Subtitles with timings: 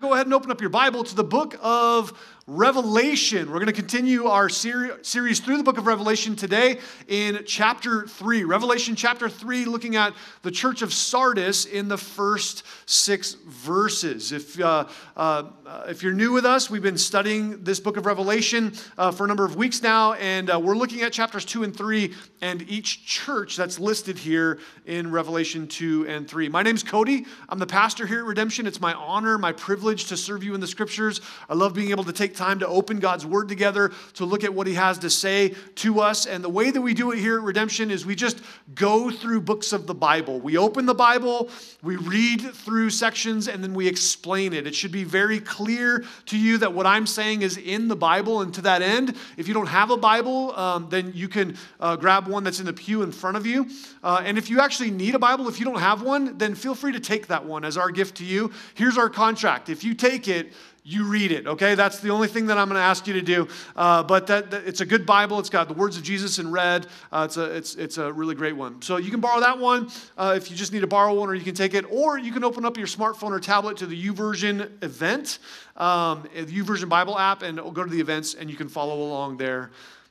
[0.00, 3.48] Go ahead and open up your Bible to the book of Revelation.
[3.48, 8.06] We're going to continue our seri- series through the book of Revelation today in chapter
[8.06, 8.44] 3.
[8.44, 14.32] Revelation chapter 3, looking at the church of Sardis in the first six verses.
[14.32, 14.86] If, uh,
[15.16, 15.44] uh,
[15.86, 19.28] if you're new with us, we've been studying this book of Revelation uh, for a
[19.28, 23.06] number of weeks now, and uh, we're looking at chapters 2 and 3 and each
[23.06, 26.48] church that's listed here in Revelation 2 and 3.
[26.48, 27.26] My name's Cody.
[27.48, 28.66] I'm the pastor here at Redemption.
[28.66, 31.20] It's my honor, my privilege to serve you in the scriptures.
[31.48, 34.52] I love being able to take time to open God's Word together, to look at
[34.52, 36.26] what He has to say to us.
[36.26, 38.40] And the way that we do it here at Redemption is we just
[38.74, 40.40] go through books of the Bible.
[40.40, 41.50] We open the Bible,
[41.82, 44.66] we read through sections, and then we explain it.
[44.66, 48.42] It should be very clear to you that what I'm saying is in the Bible.
[48.42, 51.96] And to that end, if you don't have a Bible, um, then you can uh,
[51.96, 53.68] grab one that's in the pew in front of you.
[54.02, 56.74] Uh, and if you actually need a Bible, if you don't have one, then feel
[56.74, 58.50] free to take that one as our gift to you.
[58.74, 59.68] Here's our contract.
[59.68, 60.52] If you take it,
[60.82, 61.74] you read it, okay?
[61.74, 63.48] That's the only thing that I'm going to ask you to do.
[63.76, 65.38] Uh, but that, that, it's a good Bible.
[65.38, 66.86] It's got the words of Jesus in red.
[67.12, 68.80] Uh, it's, a, it's, it's a really great one.
[68.82, 71.34] So you can borrow that one uh, if you just need to borrow one, or
[71.34, 74.08] you can take it, or you can open up your smartphone or tablet to the
[74.08, 75.38] YouVersion event,
[75.76, 79.36] um, the YouVersion Bible app, and go to the events, and you can follow along
[79.36, 79.70] there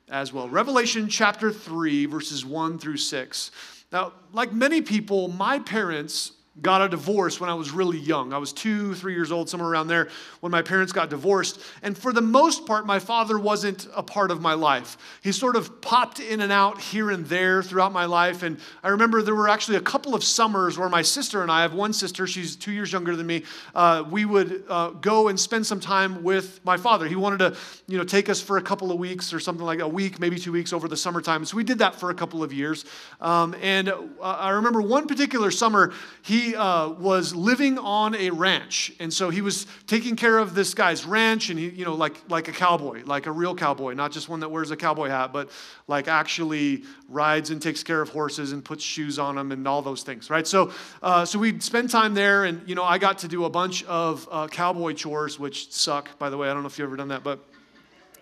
[0.09, 0.47] as well.
[0.49, 3.52] Revelation chapter 3, verses 1 through 6.
[3.91, 8.33] Now, like many people, my parents got a divorce when I was really young.
[8.33, 11.61] I was two, three years old, somewhere around there, when my parents got divorced.
[11.83, 14.97] And for the most part, my father wasn't a part of my life.
[15.21, 18.41] He sort of popped in and out here and there throughout my life.
[18.41, 21.59] And I remember there were actually a couple of summers where my sister and I,
[21.59, 23.43] I have one sister, she's two years younger than me,
[23.75, 27.05] uh, we would uh, go and spend some time with my father.
[27.05, 29.80] He wanted to, you know, take us for a couple of weeks or something like
[29.80, 31.43] a week, maybe two weeks over the summertime.
[31.43, 32.85] So we did that for a couple of years.
[33.19, 38.92] Um, and uh, I remember one particular summer, he uh, was living on a ranch,
[39.00, 42.16] and so he was taking care of this guy's ranch, and he, you know, like
[42.30, 45.31] like a cowboy, like a real cowboy, not just one that wears a cowboy hat,
[45.33, 45.50] but
[45.88, 49.82] like actually rides and takes care of horses and puts shoes on them and all
[49.82, 50.45] those things, right?
[50.45, 50.71] So,
[51.02, 53.83] uh, so we'd spend time there, and you know, I got to do a bunch
[53.86, 56.49] of uh, cowboy chores, which suck, by the way.
[56.49, 57.39] I don't know if you've ever done that, but.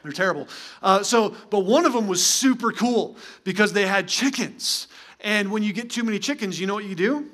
[0.04, 0.48] They're terrible.
[0.82, 4.88] Uh, so, but one of them was super cool because they had chickens.
[5.22, 7.30] And when you get too many chickens, you know what you do?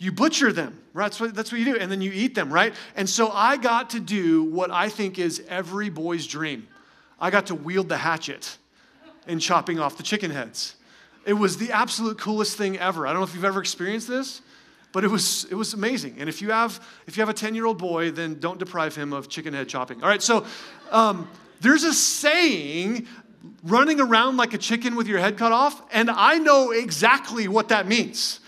[0.00, 1.04] You butcher them, right?
[1.04, 1.78] That's what, that's what you do.
[1.78, 2.74] And then you eat them, right?
[2.96, 6.66] And so I got to do what I think is every boy's dream.
[7.20, 8.56] I got to wield the hatchet
[9.26, 10.74] in chopping off the chicken heads.
[11.26, 13.06] It was the absolute coolest thing ever.
[13.06, 14.40] I don't know if you've ever experienced this,
[14.92, 16.16] but it was, it was amazing.
[16.18, 18.96] And if you have, if you have a 10 year old boy, then don't deprive
[18.96, 20.02] him of chicken head chopping.
[20.02, 20.46] All right, so
[20.90, 21.28] um,
[21.60, 23.06] there's a saying
[23.64, 27.68] running around like a chicken with your head cut off, and I know exactly what
[27.68, 28.39] that means.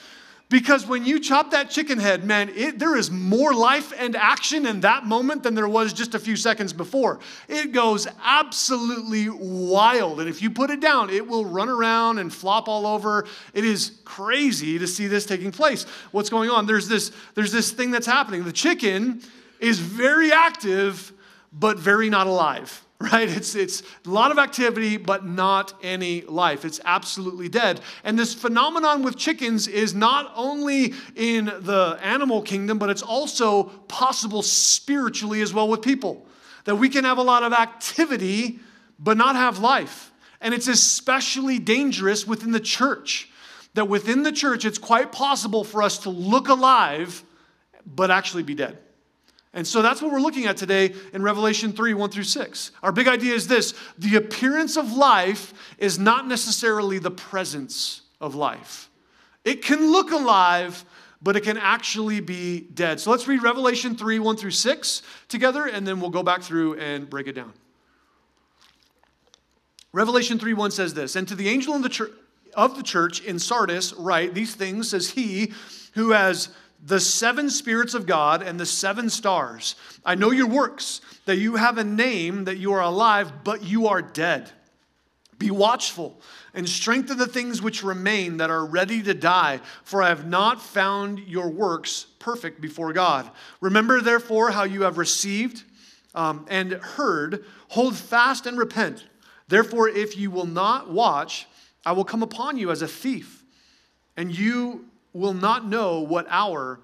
[0.53, 4.67] Because when you chop that chicken head, man, it, there is more life and action
[4.67, 7.21] in that moment than there was just a few seconds before.
[7.49, 10.21] It goes absolutely wild.
[10.21, 13.27] And if you put it down, it will run around and flop all over.
[13.55, 15.85] It is crazy to see this taking place.
[16.11, 16.67] What's going on?
[16.67, 18.45] There's this, there's this thing that's happening.
[18.45, 19.23] The chicken
[19.59, 21.15] is very active,
[21.51, 23.29] but very not alive right?
[23.29, 26.65] It's, it's a lot of activity, but not any life.
[26.65, 27.81] It's absolutely dead.
[28.05, 33.65] And this phenomenon with chickens is not only in the animal kingdom, but it's also
[33.65, 36.27] possible spiritually as well with people.
[36.65, 38.61] That we can have a lot of activity,
[39.01, 40.13] but not have life.
[40.41, 43.29] And it's especially dangerous within the church.
[43.75, 47.25] That within the church, it's quite possible for us to look alive,
[47.85, 48.79] but actually be dead.
[49.55, 52.71] And so that's what we're looking at today in Revelation 3 1 through 6.
[52.83, 58.35] Our big idea is this the appearance of life is not necessarily the presence of
[58.35, 58.89] life.
[59.45, 60.85] It can look alive,
[61.21, 63.01] but it can actually be dead.
[63.01, 66.79] So let's read Revelation 3 1 through 6 together, and then we'll go back through
[66.79, 67.53] and break it down.
[69.93, 74.33] Revelation 3 1 says this And to the angel of the, church, in Sardis, write
[74.33, 75.53] these things, says he
[75.95, 76.49] who has
[76.83, 79.77] the seven spirits of God and the seven stars.
[80.05, 83.87] I know your works, that you have a name, that you are alive, but you
[83.87, 84.51] are dead.
[85.39, 86.21] Be watchful
[86.55, 90.61] and strengthen the things which remain that are ready to die, for I have not
[90.61, 93.31] found your works perfect before God.
[93.61, 95.63] Remember, therefore, how you have received
[96.15, 99.05] um, and heard, hold fast and repent.
[99.49, 101.47] Therefore, if you will not watch,
[101.87, 103.45] I will come upon you as a thief,
[104.17, 106.81] and you will not know what hour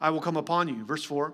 [0.00, 0.84] I will come upon you.
[0.84, 1.32] Verse 4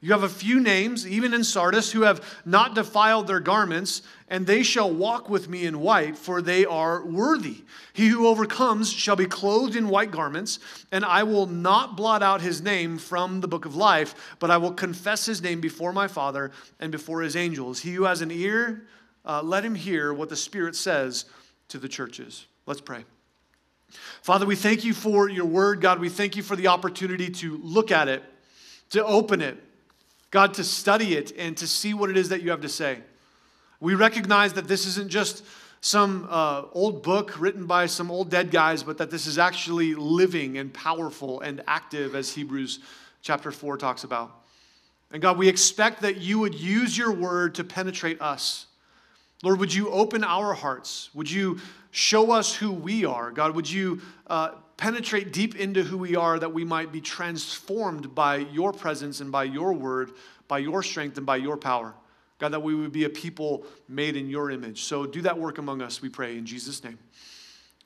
[0.00, 4.46] You have a few names, even in Sardis, who have not defiled their garments, and
[4.46, 7.64] they shall walk with me in white, for they are worthy.
[7.92, 10.58] He who overcomes shall be clothed in white garments,
[10.92, 14.56] and I will not blot out his name from the book of life, but I
[14.56, 16.50] will confess his name before my Father
[16.80, 17.80] and before his angels.
[17.80, 18.86] He who has an ear,
[19.24, 21.24] uh, let him hear what the Spirit says
[21.68, 22.46] to the churches.
[22.66, 23.04] Let's pray.
[24.22, 25.80] Father, we thank you for your word.
[25.80, 28.22] God, we thank you for the opportunity to look at it,
[28.90, 29.62] to open it
[30.34, 32.98] God, to study it and to see what it is that you have to say.
[33.78, 35.44] We recognize that this isn't just
[35.80, 39.94] some uh, old book written by some old dead guys, but that this is actually
[39.94, 42.80] living and powerful and active, as Hebrews
[43.22, 44.42] chapter 4 talks about.
[45.12, 48.66] And God, we expect that you would use your word to penetrate us.
[49.44, 51.10] Lord, would you open our hearts?
[51.14, 51.60] Would you
[51.94, 53.30] show us who we are?
[53.30, 58.14] God, would you uh, penetrate deep into who we are that we might be transformed
[58.14, 60.12] by your presence and by your word,
[60.48, 61.94] by your strength and by your power.
[62.38, 64.82] God, that we would be a people made in your image.
[64.82, 66.98] So do that work among us, we pray, in Jesus' name.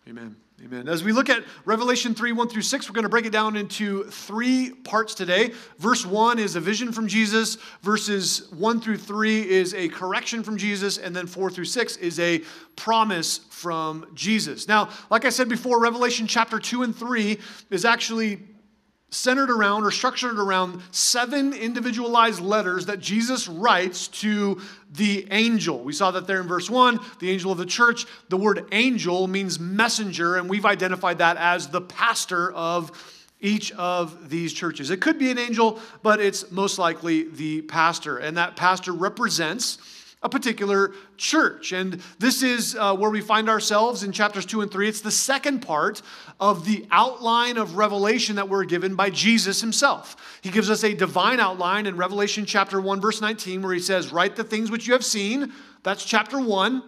[0.08, 0.36] Amen.
[0.64, 0.88] Amen.
[0.88, 3.54] As we look at Revelation 3 1 through 6, we're going to break it down
[3.54, 5.52] into three parts today.
[5.78, 10.56] Verse 1 is a vision from Jesus, verses 1 through 3 is a correction from
[10.56, 12.42] Jesus, and then 4 through 6 is a
[12.74, 14.66] promise from Jesus.
[14.66, 17.38] Now, like I said before, Revelation chapter 2 and 3
[17.70, 18.40] is actually
[19.10, 24.60] centered around or structured around seven individualized letters that Jesus writes to
[24.92, 25.78] the angel.
[25.78, 28.06] We saw that there in verse 1, the angel of the church.
[28.28, 32.92] The word angel means messenger, and we've identified that as the pastor of
[33.40, 34.90] each of these churches.
[34.90, 39.78] It could be an angel, but it's most likely the pastor, and that pastor represents
[40.22, 41.72] a particular church.
[41.72, 44.88] And this is uh, where we find ourselves in chapters 2 and 3.
[44.88, 46.02] It's the second part
[46.40, 50.40] of the outline of Revelation that we're given by Jesus himself.
[50.42, 54.12] He gives us a divine outline in Revelation chapter 1, verse 19, where he says,
[54.12, 55.52] Write the things which you have seen.
[55.84, 56.82] That's chapter 1.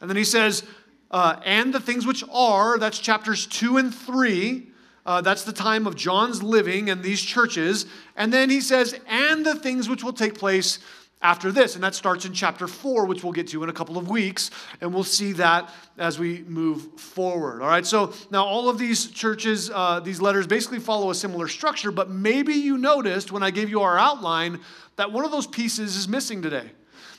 [0.00, 0.64] And then he says,
[1.12, 2.78] uh, And the things which are.
[2.78, 4.68] That's chapters 2 and 3.
[5.04, 7.86] Uh, that's the time of John's living and these churches.
[8.16, 10.78] And then he says, And the things which will take place
[11.22, 11.74] after this.
[11.74, 14.50] And that starts in chapter 4, which we'll get to in a couple of weeks.
[14.80, 17.62] And we'll see that as we move forward.
[17.62, 21.48] All right, so now all of these churches, uh, these letters basically follow a similar
[21.48, 24.60] structure, but maybe you noticed when I gave you our outline
[24.96, 26.70] that one of those pieces is missing today.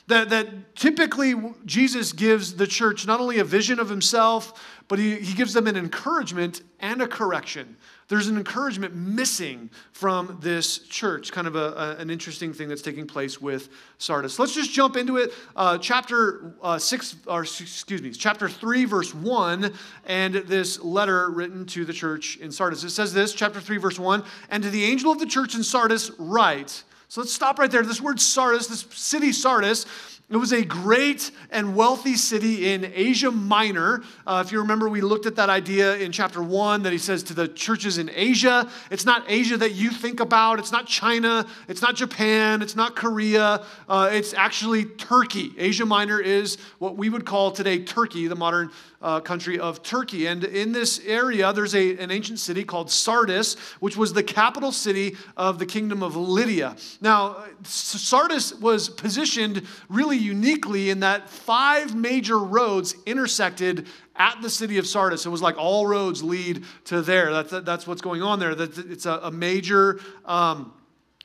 [0.06, 1.34] That, that typically
[1.64, 5.66] Jesus gives the church not only a vision of himself, but he, he gives them
[5.66, 7.76] an encouragement and a correction.
[8.14, 12.80] There's an encouragement missing from this church, kind of a, a, an interesting thing that's
[12.80, 14.38] taking place with Sardis.
[14.38, 15.32] Let's just jump into it.
[15.56, 19.72] Uh, chapter uh, 6, or excuse me, chapter 3, verse 1,
[20.06, 22.84] and this letter written to the church in Sardis.
[22.84, 25.64] It says this, chapter 3, verse 1, and to the angel of the church in
[25.64, 26.84] Sardis, write.
[27.14, 27.84] So let's stop right there.
[27.84, 29.86] This word Sardis, this city Sardis,
[30.28, 34.02] it was a great and wealthy city in Asia Minor.
[34.26, 37.22] Uh, if you remember, we looked at that idea in chapter one that he says
[37.24, 38.68] to the churches in Asia.
[38.90, 40.58] It's not Asia that you think about.
[40.58, 41.46] It's not China.
[41.68, 42.62] It's not Japan.
[42.62, 43.64] It's not Korea.
[43.88, 45.52] Uh, it's actually Turkey.
[45.56, 48.72] Asia Minor is what we would call today Turkey, the modern
[49.04, 50.26] uh, country of Turkey.
[50.26, 54.72] And in this area, there's a, an ancient city called Sardis, which was the capital
[54.72, 56.74] city of the kingdom of Lydia.
[57.02, 63.86] Now, Sardis was positioned really uniquely in that five major roads intersected
[64.16, 65.26] at the city of Sardis.
[65.26, 67.30] It was like all roads lead to there.
[67.30, 68.54] That's, that's what's going on there.
[68.58, 70.00] It's a, a major.
[70.24, 70.72] Um,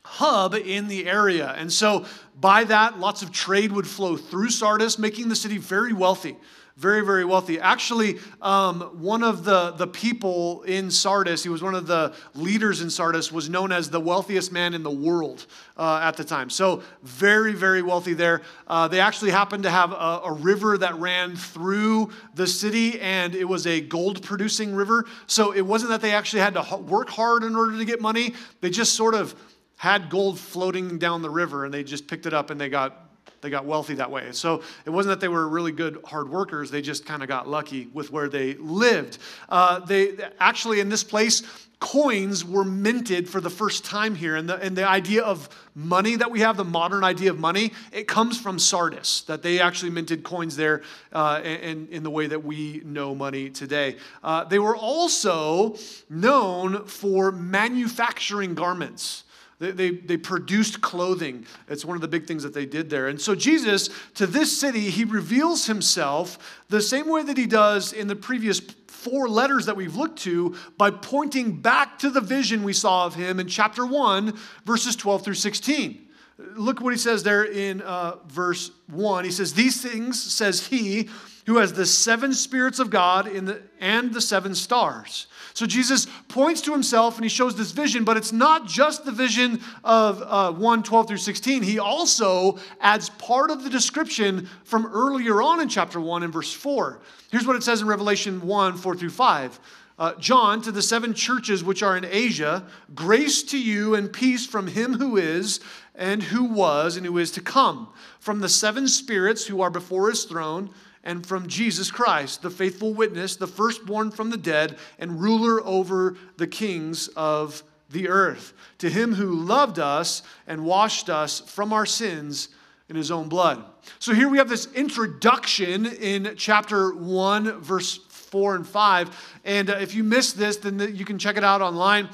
[0.01, 1.53] hub in the area.
[1.55, 2.05] And so,
[2.39, 6.35] by that, lots of trade would flow through Sardis, making the city very wealthy
[6.79, 7.59] very, very wealthy.
[7.59, 12.79] Actually, um, one of the, the people in Sardis, he was one of the leaders
[12.79, 15.45] in Sardis, was known as the wealthiest man in the world
[15.75, 16.49] uh, at the time.
[16.49, 18.43] So, very, very wealthy there.
[18.65, 23.35] Uh, they actually happened to have a, a, river that ran through the city, and
[23.35, 25.05] it was a gold producing river.
[25.27, 28.35] So, it wasn't that they actually had to work hard in order to get money,
[28.61, 29.35] they just sort of
[29.75, 33.08] had gold floating down the river, and they just picked it up and they got
[33.41, 34.31] they got wealthy that way.
[34.31, 36.71] So it wasn't that they were really good hard workers.
[36.71, 39.17] They just kind of got lucky with where they lived.
[39.47, 41.43] Uh, they actually in this place,
[41.79, 44.35] coins were minted for the first time here.
[44.35, 47.71] And the, and the idea of money that we have, the modern idea of money,
[47.93, 50.81] it comes from Sardis, that they actually minted coins there
[51.13, 53.95] uh, in, in the way that we know money today.
[54.23, 55.77] Uh, they were also
[56.09, 59.23] known for manufacturing garments.
[59.59, 61.45] They, they, they, produced clothing.
[61.67, 63.09] It's one of the big things that they did there.
[63.09, 67.91] And so, Jesus, to this city, he reveals himself the same way that he does
[67.91, 72.63] in the previous four letters that we've looked to by pointing back to the vision
[72.63, 76.07] we saw of him in chapter 1, verses 12 through 16.
[76.55, 79.25] Look what he says there in uh, verse 1.
[79.25, 81.09] He says, These things says he
[81.49, 85.25] who has the seven spirits of God the, and the seven stars.
[85.55, 89.11] So Jesus points to himself and he shows this vision, but it's not just the
[89.11, 91.63] vision of uh, 1 12 through 16.
[91.63, 96.53] He also adds part of the description from earlier on in chapter 1 and verse
[96.53, 96.99] 4.
[97.31, 99.59] Here's what it says in Revelation 1 4 through 5.
[99.97, 102.63] Uh, John, to the seven churches which are in Asia,
[102.93, 105.61] grace to you and peace from him who is,
[105.95, 107.89] and who was, and who is to come,
[108.19, 110.69] from the seven spirits who are before his throne
[111.09, 116.15] and from Jesus Christ, the faithful witness, the firstborn from the dead, and ruler over
[116.37, 118.53] the kings of the earth.
[118.77, 122.49] To him who loved us and washed us from our sins
[122.89, 123.65] in his own blood.
[123.97, 129.39] So here we have this introduction in chapter 1, verse 4 and 5.
[129.45, 132.07] And uh, if you missed this, then you can check it out online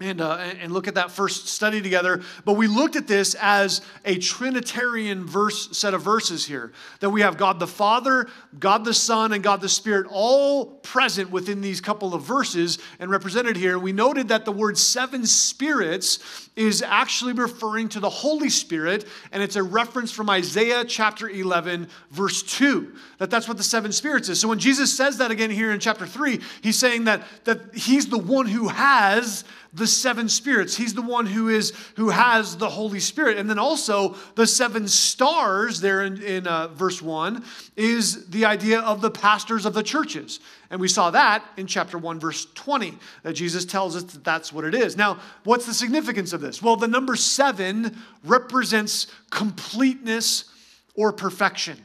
[0.00, 2.22] and, uh, and look at that first study together.
[2.44, 6.72] But we looked at this as a Trinitarian verse set of verses here.
[7.00, 8.28] That we have God the Father,
[8.58, 13.10] God the Son, and God the Spirit all present within these couple of verses and
[13.10, 13.78] represented here.
[13.78, 19.42] We noted that the word seven spirits is actually referring to the Holy Spirit, and
[19.42, 22.94] it's a reference from Isaiah chapter 11, verse 2.
[23.18, 24.40] That that's what the seven spirits is.
[24.40, 28.08] So when Jesus says that again here in chapter 3, he's saying that, that he's
[28.08, 30.76] the one who has the seven spirits.
[30.76, 33.38] He's the one who is who has the Holy Spirit.
[33.38, 37.44] And then also the seven stars there in, in uh, verse 1
[37.76, 40.40] is the idea of the pastors of the churches.
[40.70, 44.52] And we saw that in chapter 1, verse 20, that Jesus tells us that that's
[44.52, 44.96] what it is.
[44.96, 46.62] Now, what's the significance of this?
[46.62, 50.44] Well, the number seven represents completeness
[50.94, 51.78] or perfection.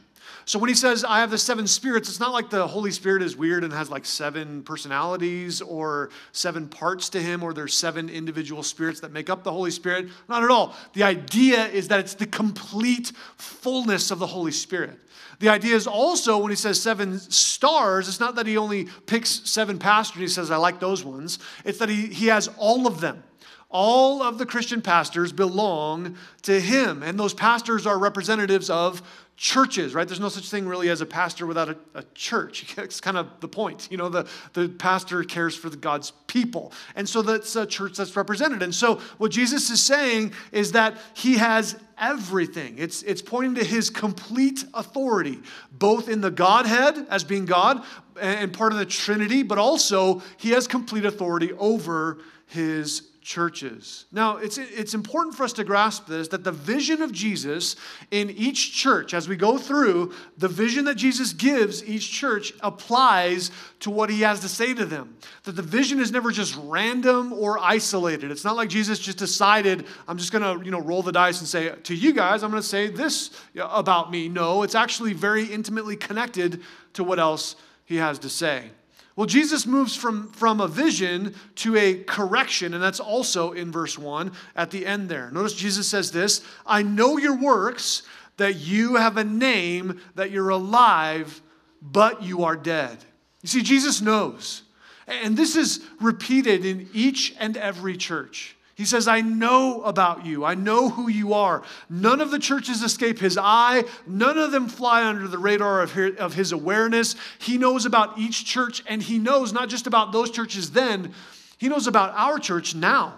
[0.46, 3.20] So when he says, I have the seven spirits, it's not like the Holy Spirit
[3.20, 8.08] is weird and has like seven personalities or seven parts to him or there's seven
[8.08, 10.08] individual spirits that make up the Holy Spirit.
[10.28, 10.76] Not at all.
[10.92, 15.00] The idea is that it's the complete fullness of the Holy Spirit.
[15.40, 19.50] The idea is also when he says seven stars, it's not that he only picks
[19.50, 21.40] seven pastors and he says, I like those ones.
[21.64, 23.24] It's that he, he has all of them.
[23.68, 27.02] All of the Christian pastors belong to him.
[27.02, 29.02] And those pastors are representatives of
[29.36, 30.08] churches, right?
[30.08, 32.74] There's no such thing really as a pastor without a, a church.
[32.86, 33.88] It's kind of the point.
[33.90, 36.72] You know, the, the pastor cares for the God's people.
[36.94, 38.62] And so that's a church that's represented.
[38.62, 42.76] And so what Jesus is saying is that he has everything.
[42.78, 45.40] It's, it's pointing to his complete authority,
[45.72, 47.82] both in the Godhead as being God
[48.20, 54.04] and part of the Trinity, but also he has complete authority over his churches.
[54.12, 57.74] Now, it's, it's important for us to grasp this that the vision of Jesus
[58.12, 63.50] in each church, as we go through, the vision that Jesus gives each church applies
[63.80, 65.16] to what he has to say to them.
[65.42, 68.30] That the vision is never just random or isolated.
[68.30, 71.40] It's not like Jesus just decided, I'm just going to you know, roll the dice
[71.40, 74.28] and say, to you guys, I'm going to say this about me.
[74.28, 77.56] No, it's actually very intimately connected to what else
[77.86, 78.70] he has to say.
[79.16, 83.98] Well, Jesus moves from, from a vision to a correction, and that's also in verse
[83.98, 85.30] 1 at the end there.
[85.30, 88.02] Notice Jesus says this I know your works,
[88.36, 91.40] that you have a name, that you're alive,
[91.80, 92.98] but you are dead.
[93.42, 94.62] You see, Jesus knows.
[95.06, 98.55] And this is repeated in each and every church.
[98.76, 100.44] He says, I know about you.
[100.44, 101.62] I know who you are.
[101.88, 103.84] None of the churches escape his eye.
[104.06, 107.16] None of them fly under the radar of his awareness.
[107.38, 111.14] He knows about each church, and he knows not just about those churches then,
[111.56, 113.14] he knows about our church now.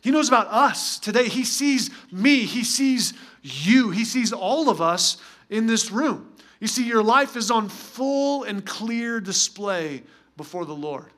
[0.00, 1.28] He knows about us today.
[1.28, 2.44] He sees me.
[2.44, 3.90] He sees you.
[3.90, 5.18] He sees all of us
[5.50, 6.32] in this room.
[6.60, 10.02] You see, your life is on full and clear display
[10.38, 11.10] before the Lord.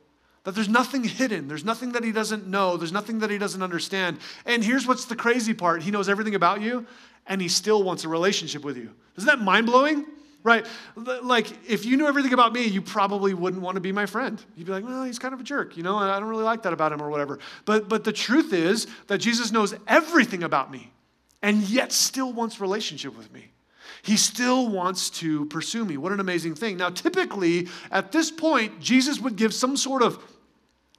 [0.45, 1.49] That there's nothing hidden.
[1.49, 2.77] There's nothing that he doesn't know.
[2.77, 4.19] There's nothing that he doesn't understand.
[4.47, 6.87] And here's what's the crazy part He knows everything about you,
[7.27, 8.91] and he still wants a relationship with you.
[9.17, 10.07] Isn't that mind blowing?
[10.43, 10.67] Right?
[10.97, 14.43] Like, if you knew everything about me, you probably wouldn't want to be my friend.
[14.57, 16.63] You'd be like, well, he's kind of a jerk, you know, I don't really like
[16.63, 17.39] that about him or whatever.
[17.67, 20.91] But, but the truth is that Jesus knows everything about me
[21.43, 23.51] and yet still wants relationship with me.
[24.03, 25.97] He still wants to pursue me.
[25.97, 26.77] What an amazing thing.
[26.77, 30.23] Now, typically, at this point, Jesus would give some sort of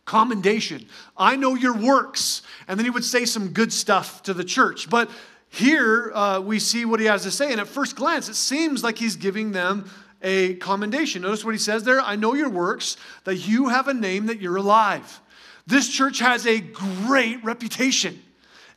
[0.06, 0.86] commendation.
[1.18, 2.42] I know your works.
[2.68, 4.90] And then he would say some good stuff to the church.
[4.90, 5.10] But
[5.50, 7.52] here uh, we see what he has to say.
[7.52, 9.90] And at first glance, it seems like he's giving them
[10.22, 11.22] a commendation.
[11.22, 14.40] Notice what he says there I know your works, that you have a name, that
[14.40, 15.20] you're alive.
[15.68, 18.22] This church has a great reputation.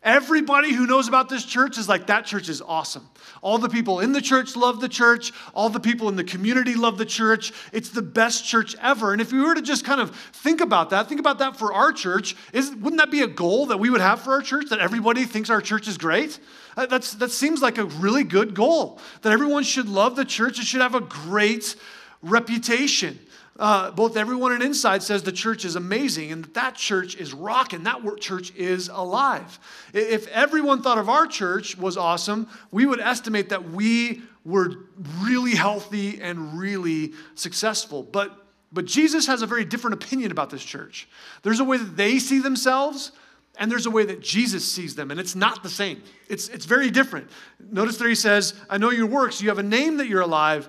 [0.04, 3.08] Everybody who knows about this church is like, that church is awesome.
[3.40, 5.32] All the people in the church love the church.
[5.54, 7.54] All the people in the community love the church.
[7.72, 9.12] It's the best church ever.
[9.12, 11.72] And if we were to just kind of think about that, think about that for
[11.72, 14.66] our church, is, wouldn't that be a goal that we would have for our church,
[14.68, 16.38] that everybody thinks our church is great?
[16.76, 20.58] Uh, that's, that seems like a really good goal, that everyone should love the church.
[20.58, 21.76] and should have a great
[22.20, 23.18] reputation.
[23.56, 27.32] Uh, both everyone and inside says the church is amazing and that, that church is
[27.32, 27.84] rocking.
[27.84, 29.58] That church is alive.
[29.92, 34.74] If everyone thought of our church was awesome, we would estimate that we were
[35.22, 38.02] really healthy and really successful.
[38.02, 38.40] But
[38.74, 41.08] but Jesus has a very different opinion about this church.
[41.42, 43.12] There's a way that they see themselves,
[43.56, 46.02] and there's a way that Jesus sees them, and it's not the same.
[46.28, 47.30] It's, it's very different.
[47.70, 49.40] Notice there he says, I know your works.
[49.40, 50.68] You have a name that you're alive,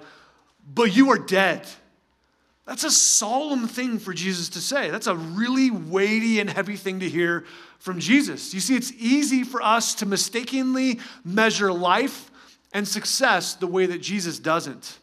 [0.72, 1.68] but you are dead.
[2.66, 4.90] That's a solemn thing for Jesus to say.
[4.90, 7.46] That's a really weighty and heavy thing to hear
[7.78, 8.54] from Jesus.
[8.54, 12.32] You see, it's easy for us to mistakenly measure life
[12.74, 15.00] and success the way that Jesus doesn't.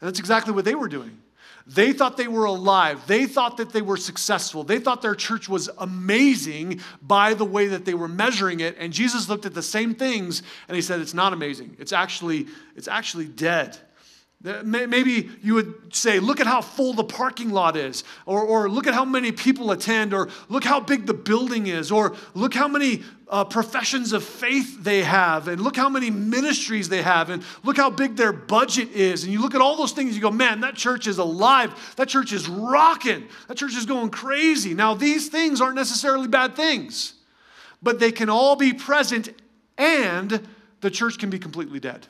[0.00, 1.18] And that's exactly what they were doing.
[1.66, 3.06] They thought they were alive.
[3.06, 4.64] They thought that they were successful.
[4.64, 8.76] They thought their church was amazing by the way that they were measuring it.
[8.78, 11.76] And Jesus looked at the same things and he said, It's not amazing.
[11.78, 13.76] It's actually, it's actually dead.
[14.40, 18.86] Maybe you would say, look at how full the parking lot is, or, or look
[18.86, 22.68] at how many people attend, or look how big the building is, or look how
[22.68, 27.42] many uh, professions of faith they have, and look how many ministries they have, and
[27.64, 29.24] look how big their budget is.
[29.24, 31.94] And you look at all those things, you go, man, that church is alive.
[31.96, 33.26] That church is rocking.
[33.48, 34.72] That church is going crazy.
[34.72, 37.14] Now, these things aren't necessarily bad things,
[37.82, 39.30] but they can all be present,
[39.76, 40.46] and
[40.80, 42.06] the church can be completely dead.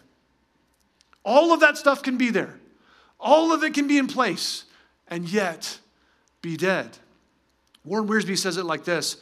[1.28, 2.58] All of that stuff can be there,
[3.20, 4.64] all of it can be in place,
[5.08, 5.78] and yet
[6.40, 6.96] be dead.
[7.84, 9.18] Warren Wiersbe says it like this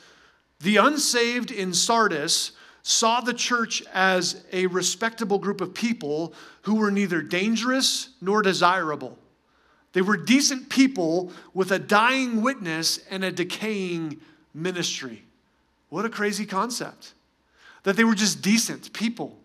[0.61, 2.53] The unsaved in Sardis
[2.85, 6.33] saw the church as a respectable group of people
[6.63, 9.19] who were neither dangerous nor desirable.
[9.93, 14.21] They were decent people with a dying witness and a decaying
[14.55, 15.25] ministry.
[15.89, 17.15] What a crazy concept.
[17.83, 19.37] That they were just decent people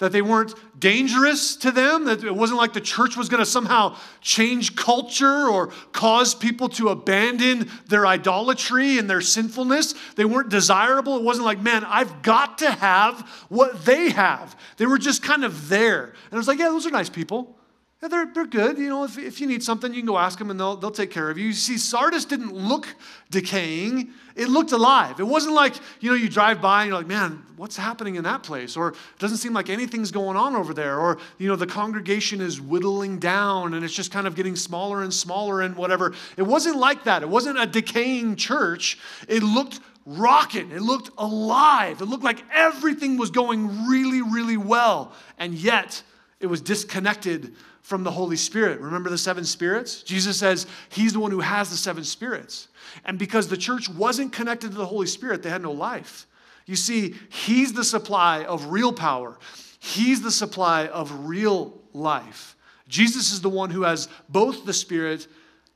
[0.00, 3.46] that they weren't dangerous to them, that it wasn't like the church was going to
[3.46, 9.94] somehow change culture or cause people to abandon their idolatry and their sinfulness.
[10.16, 11.16] They weren't desirable.
[11.16, 14.56] It wasn't like, man, I've got to have what they have.
[14.78, 16.04] They were just kind of there.
[16.04, 17.56] And it was like, yeah, those are nice people.
[18.02, 18.78] They're, they're good.
[18.78, 20.90] You know, if, if you need something, you can go ask them and they'll, they'll
[20.90, 21.48] take care of you.
[21.48, 22.88] You see, Sardis didn't look
[23.30, 25.20] decaying, it looked alive.
[25.20, 28.24] It wasn't like, you know, you drive by and you're like, man, what's happening in
[28.24, 28.74] that place?
[28.74, 30.98] Or it doesn't seem like anything's going on over there.
[30.98, 35.02] Or, you know, the congregation is whittling down and it's just kind of getting smaller
[35.02, 36.14] and smaller and whatever.
[36.38, 37.22] It wasn't like that.
[37.22, 38.98] It wasn't a decaying church.
[39.28, 40.70] It looked rocking.
[40.70, 42.00] It looked alive.
[42.00, 45.12] It looked like everything was going really, really well.
[45.38, 46.02] And yet,
[46.40, 47.54] it was disconnected
[47.90, 48.80] from the Holy Spirit.
[48.80, 50.04] Remember the seven spirits?
[50.04, 52.68] Jesus says he's the one who has the seven spirits.
[53.04, 56.28] And because the church wasn't connected to the Holy Spirit, they had no life.
[56.66, 59.40] You see, he's the supply of real power,
[59.80, 62.54] he's the supply of real life.
[62.86, 65.26] Jesus is the one who has both the Spirit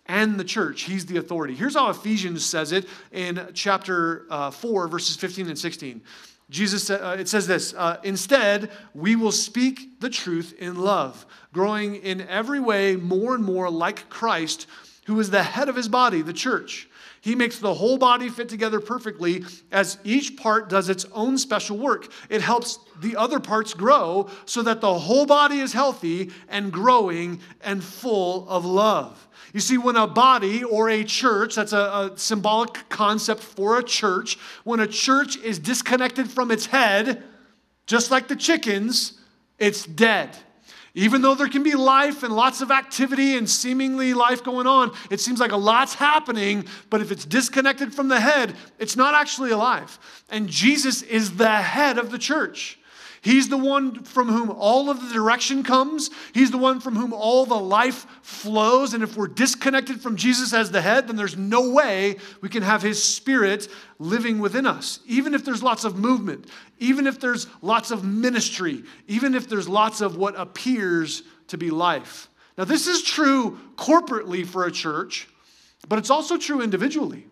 [0.07, 0.83] and the church.
[0.83, 1.57] He's the authority.
[1.57, 6.01] Here's how Ephesians says it in chapter uh, 4, verses 15 and 16.
[6.55, 11.97] Jesus, uh, it says this uh, Instead, we will speak the truth in love, growing
[11.97, 14.69] in every way more and more like Christ,
[15.07, 16.89] who is the head of his body, the church.
[17.25, 21.79] He makes the whole body fit together perfectly as each part does its own special
[21.79, 22.13] work.
[22.29, 27.41] It helps the other parts grow so that the whole body is healthy and growing
[27.63, 29.27] and full of love.
[29.55, 33.83] You see, when a body or a church, that's a, a, symbolic concept for a
[33.83, 37.23] church, when a church is disconnected from its head,
[37.87, 39.19] just like the chickens,
[39.59, 40.37] it's dead.
[40.95, 44.93] Even though there can be life and lots of activity and seemingly life going on,
[45.11, 49.13] it seems like a lot's happening, but if it's disconnected from the head, it's not
[49.13, 49.99] actually alive.
[50.31, 52.79] And Jesus is the head of the church.
[53.25, 56.11] He's the one from whom all of the direction comes.
[56.35, 58.93] He's the one from whom all the life flows.
[58.93, 62.63] And if we're disconnected from Jesus as the head, then there's no way we can
[62.63, 65.01] have his spirit living within us.
[65.07, 69.71] Even if there's lots of movement, even if there's lots of ministry, even if there's
[69.71, 72.29] lots of what appears to be life.
[72.59, 75.29] Now, this is true corporately for a church,
[75.89, 77.27] but it's also true individually.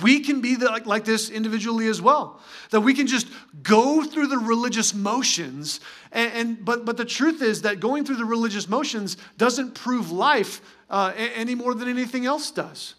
[0.00, 2.40] We can be the, like, like this individually as well.
[2.70, 3.26] That we can just
[3.62, 5.80] go through the religious motions,
[6.12, 10.10] and, and but, but the truth is that going through the religious motions doesn't prove
[10.10, 12.94] life uh, any more than anything else does.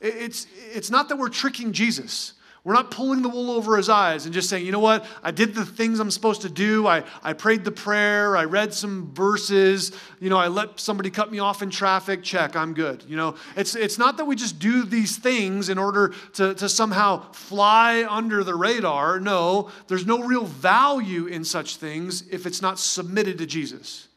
[0.00, 2.34] It's, it's not that we're tricking Jesus.
[2.66, 5.30] We're not pulling the wool over his eyes and just saying, you know what, I
[5.30, 6.84] did the things I'm supposed to do.
[6.88, 8.36] I, I prayed the prayer.
[8.36, 9.92] I read some verses.
[10.18, 12.24] You know, I let somebody cut me off in traffic.
[12.24, 13.04] Check, I'm good.
[13.06, 16.68] You know, it's, it's not that we just do these things in order to, to
[16.68, 19.20] somehow fly under the radar.
[19.20, 24.08] No, there's no real value in such things if it's not submitted to Jesus.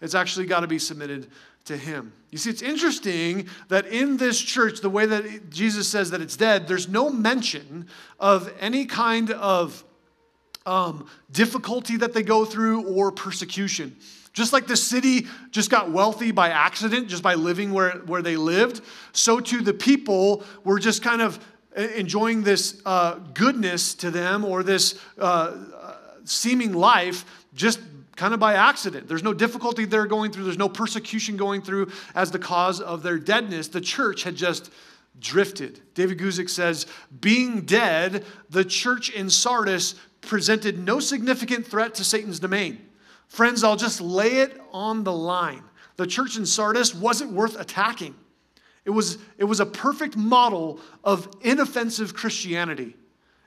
[0.00, 1.26] It's actually got to be submitted
[1.66, 2.12] to him.
[2.30, 6.36] You see, it's interesting that in this church, the way that Jesus says that it's
[6.36, 7.86] dead, there's no mention
[8.18, 9.84] of any kind of
[10.64, 13.96] um, difficulty that they go through or persecution.
[14.32, 18.36] Just like the city just got wealthy by accident, just by living where, where they
[18.36, 21.38] lived, so too the people were just kind of
[21.74, 25.22] enjoying this uh, goodness to them or this uh,
[25.74, 27.24] uh seeming life
[27.54, 27.78] just
[28.16, 29.06] kind of by accident.
[29.06, 33.02] There's no difficulty they're going through, there's no persecution going through as the cause of
[33.02, 33.68] their deadness.
[33.68, 34.72] The church had just
[35.20, 35.80] drifted.
[35.94, 36.86] David Guzik says,
[37.20, 42.80] being dead, the church in Sardis presented no significant threat to Satan's domain.
[43.28, 45.62] Friends, I'll just lay it on the line.
[45.96, 48.14] The church in Sardis wasn't worth attacking.
[48.84, 52.96] It was, it was a perfect model of inoffensive Christianity.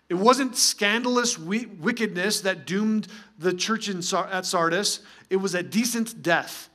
[0.09, 6.69] It wasn't scandalous wickedness that doomed the church at Sardis, it was a decent death.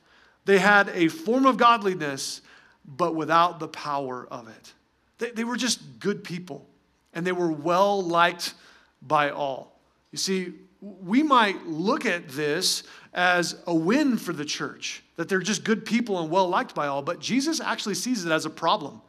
[0.45, 2.41] They had a form of godliness,
[2.85, 4.73] but without the power of it.
[5.17, 6.65] They, they were just good people,
[7.13, 8.53] and they were well liked
[9.01, 9.79] by all.
[10.11, 15.39] You see, we might look at this as a win for the church, that they're
[15.39, 18.49] just good people and well liked by all, but Jesus actually sees it as a
[18.49, 19.01] problem.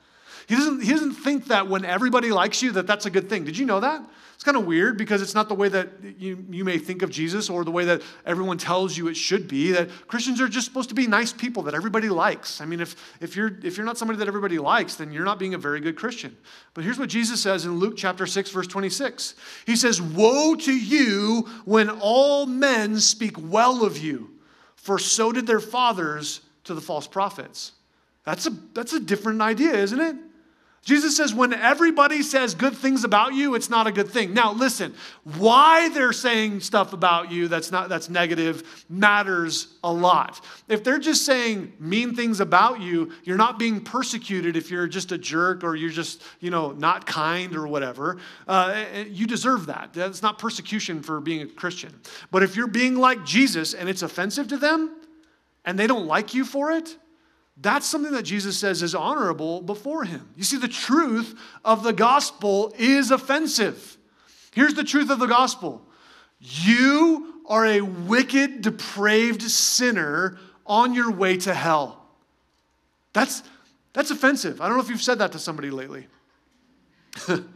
[0.46, 3.44] He doesn't, he doesn't think that when everybody likes you that that's a good thing.
[3.44, 4.02] Did you know that?
[4.37, 7.09] It's kind of weird because it's not the way that you, you may think of
[7.09, 9.72] Jesus or the way that everyone tells you it should be.
[9.72, 12.61] That Christians are just supposed to be nice people that everybody likes.
[12.61, 15.38] I mean, if, if, you're, if you're not somebody that everybody likes, then you're not
[15.38, 16.37] being a very good Christian.
[16.74, 19.37] But here's what Jesus says in Luke chapter 6, verse 26.
[19.64, 24.32] He says, Woe to you when all men speak well of you,
[24.74, 27.72] for so did their fathers to the false prophets.
[28.24, 30.16] That's a, that's a different idea, isn't it?
[30.87, 34.33] Jesus says, when everybody says good things about you, it's not a good thing.
[34.33, 34.94] Now, listen,
[35.37, 40.44] why they're saying stuff about you that's not that's negative matters a lot.
[40.68, 45.11] If they're just saying mean things about you, you're not being persecuted if you're just
[45.11, 48.18] a jerk or you're just, you know, not kind or whatever.
[48.46, 49.92] Uh, you deserve that.
[49.92, 52.01] That's not persecution for being a Christian.
[52.31, 54.94] But if you're being like Jesus and it's offensive to them
[55.64, 56.96] and they don't like you for it,
[57.57, 60.29] that's something that Jesus says is honorable before him.
[60.37, 63.97] You see, the truth of the gospel is offensive.
[64.53, 65.83] Here's the truth of the gospel
[66.38, 72.05] you are a wicked, depraved sinner on your way to hell.
[73.12, 73.42] That's,
[73.92, 74.61] that's offensive.
[74.61, 76.07] I don't know if you've said that to somebody lately.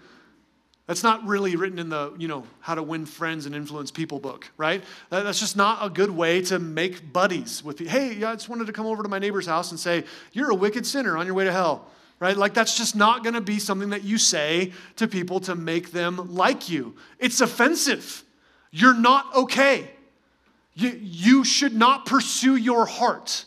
[0.90, 4.18] That's not really written in the, you know, how to win friends and influence people
[4.18, 4.82] book, right?
[5.08, 7.92] That's just not a good way to make buddies with people.
[7.92, 10.54] Hey, I just wanted to come over to my neighbor's house and say, you're a
[10.56, 11.86] wicked sinner on your way to hell,
[12.18, 12.36] right?
[12.36, 15.92] Like that's just not going to be something that you say to people to make
[15.92, 16.96] them like you.
[17.20, 18.24] It's offensive.
[18.72, 19.92] You're not okay.
[20.74, 23.44] You, you should not pursue your heart.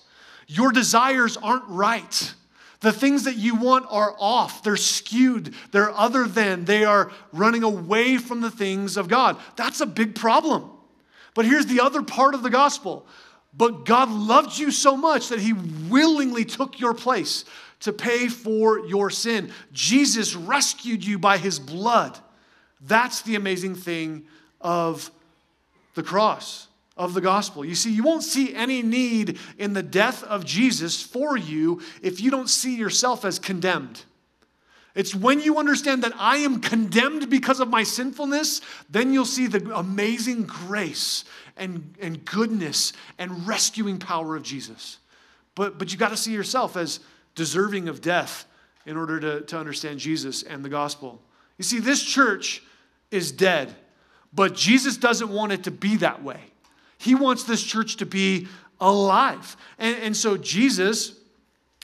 [0.47, 2.35] Your desires aren't right.
[2.83, 7.63] The things that you want are off, they're skewed, they're other than, they are running
[7.63, 9.37] away from the things of God.
[9.55, 10.69] That's a big problem.
[11.33, 13.07] But here's the other part of the gospel.
[13.53, 17.45] But God loved you so much that he willingly took your place
[17.79, 19.53] to pay for your sin.
[19.71, 22.19] Jesus rescued you by his blood.
[22.81, 24.25] That's the amazing thing
[24.59, 25.09] of
[25.95, 27.65] the cross of the gospel.
[27.65, 32.21] You see, you won't see any need in the death of Jesus for you if
[32.21, 34.03] you don't see yourself as condemned.
[34.95, 39.47] It's when you understand that I am condemned because of my sinfulness, then you'll see
[39.47, 41.25] the amazing grace
[41.57, 44.99] and, and goodness and rescuing power of Jesus.
[45.55, 46.99] But, but you got to see yourself as
[47.33, 48.45] deserving of death
[48.85, 51.19] in order to, to understand Jesus and the gospel.
[51.57, 52.61] You see, this church
[53.09, 53.73] is dead,
[54.31, 56.39] but Jesus doesn't want it to be that way.
[57.03, 58.47] He wants this church to be
[58.79, 59.57] alive.
[59.77, 61.19] And, and so Jesus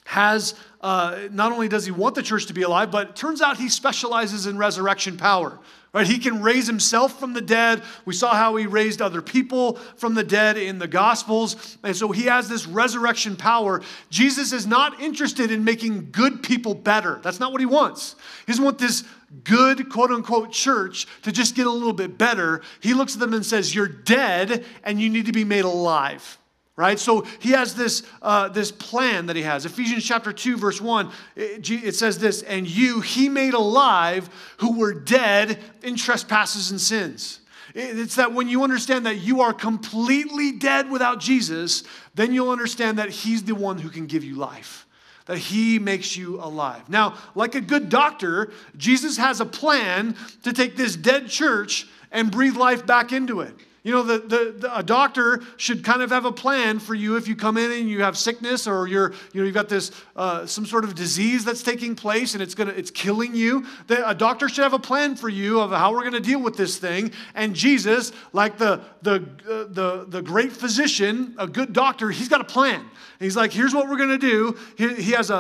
[0.06, 3.58] has, uh, not only does he want the church to be alive, but turns out
[3.58, 5.60] he specializes in resurrection power.
[5.94, 6.08] Right?
[6.08, 7.84] He can raise himself from the dead.
[8.06, 11.78] We saw how he raised other people from the dead in the Gospels.
[11.84, 13.82] And so he has this resurrection power.
[14.10, 17.20] Jesus is not interested in making good people better.
[17.24, 18.16] That's not what he wants.
[18.46, 19.04] He doesn't want this
[19.44, 22.62] good, quote unquote, church to just get a little bit better.
[22.80, 26.38] He looks at them and says, You're dead and you need to be made alive
[26.80, 26.98] right?
[26.98, 29.65] So he has this, uh, this plan that he has.
[29.65, 34.80] Ephesians chapter 2, verse 1, it, it says this, and you he made alive who
[34.80, 37.42] were dead in trespasses and sins.
[37.76, 41.84] It's that when you understand that you are completely dead without Jesus,
[42.15, 44.88] then you'll understand that he's the one who can give you life
[45.30, 46.89] that he makes you alive.
[46.89, 52.32] Now, like a good doctor, Jesus has a plan to take this dead church and
[52.32, 53.54] breathe life back into it.
[53.84, 57.15] You know, the, the, the, a doctor should kind of have a plan for you
[57.15, 59.92] if you come in and you have sickness or you're, you know, you've got this,
[60.18, 63.65] uh, some sort of disease that's taking place and it's, gonna, it's killing you.
[63.88, 66.42] The, a doctor should have a plan for you of how we're going to deal
[66.42, 67.12] with this thing.
[67.36, 72.42] And Jesus, like the, the, uh, the, the great physician, a good doctor, he's got
[72.42, 72.86] a plan.
[73.20, 74.58] he's like, here's what we're going to do.
[74.78, 75.36] He, he has a,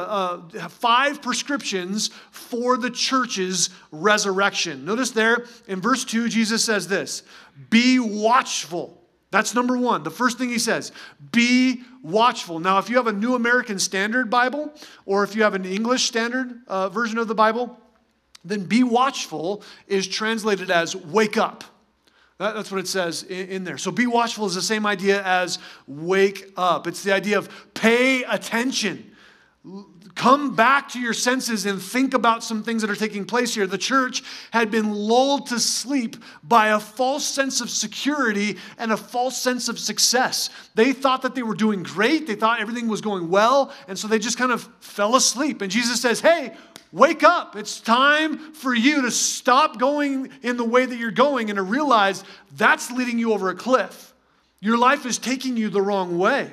[0.53, 4.85] a, five prescriptions for the church's resurrection.
[4.85, 7.23] Notice there in verse 2, Jesus says this
[7.69, 8.95] be watchful.
[9.31, 10.03] That's number one.
[10.03, 10.91] The first thing he says,
[11.31, 12.59] be watchful.
[12.59, 14.73] Now, if you have a New American Standard Bible
[15.05, 17.79] or if you have an English Standard uh, version of the Bible,
[18.43, 21.63] then be watchful is translated as wake up.
[22.39, 23.77] That, that's what it says in, in there.
[23.77, 26.87] So be watchful is the same idea as wake up.
[26.87, 29.15] It's the idea of pay attention
[30.19, 33.65] come back to your senses and think about some things that are taking place here.
[33.65, 38.97] The church had been lulled to sleep by a false sense of security and a
[38.97, 40.49] false sense of success.
[40.75, 44.09] They thought that they were doing great, they thought everything was going well, and so
[44.09, 45.61] they just kind of fell asleep.
[45.61, 46.53] And Jesus says, Hey,
[46.91, 47.55] wake up.
[47.55, 51.63] It's time for you to stop going in the way that you're going and to
[51.63, 52.25] realize
[52.57, 54.13] that's leading you over a cliff.
[54.59, 56.51] Your life is taking you the wrong way.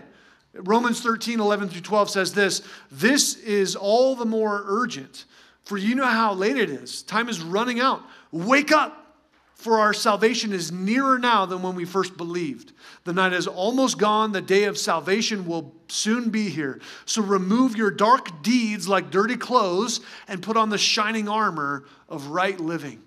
[0.58, 5.24] Romans 13, 11 through 12 says this This is all the more urgent,
[5.64, 7.02] for you know how late it is.
[7.02, 8.02] Time is running out.
[8.32, 9.06] Wake up,
[9.54, 12.72] for our salvation is nearer now than when we first believed.
[13.04, 16.80] The night is almost gone, the day of salvation will soon be here.
[17.06, 22.28] So remove your dark deeds like dirty clothes and put on the shining armor of
[22.28, 23.02] right living.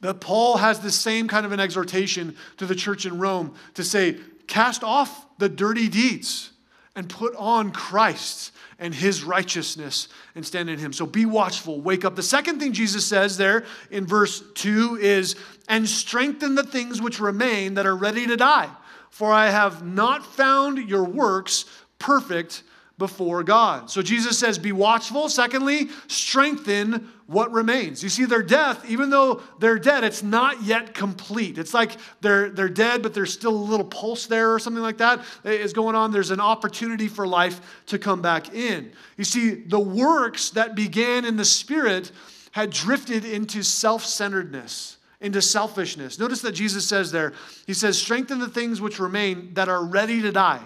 [0.00, 3.84] That Paul has the same kind of an exhortation to the church in Rome to
[3.84, 6.50] say, Cast off the dirty deeds
[6.96, 10.92] and put on Christ and his righteousness and stand in him.
[10.92, 12.16] So be watchful, wake up.
[12.16, 15.36] The second thing Jesus says there in verse 2 is,
[15.68, 18.70] and strengthen the things which remain that are ready to die.
[19.10, 21.64] For I have not found your works
[21.98, 22.62] perfect
[22.96, 23.90] before God.
[23.90, 25.28] So Jesus says, Be watchful.
[25.28, 28.02] Secondly, strengthen what remains.
[28.02, 31.58] You see, their death, even though they're dead, it's not yet complete.
[31.58, 34.98] It's like they're, they're dead, but there's still a little pulse there or something like
[34.98, 36.12] that is going on.
[36.12, 38.92] There's an opportunity for life to come back in.
[39.16, 42.12] You see, the works that began in the Spirit
[42.52, 46.18] had drifted into self centeredness into selfishness.
[46.18, 47.32] Notice that Jesus says there,
[47.66, 50.60] He says, Strengthen the things which remain that are ready to die.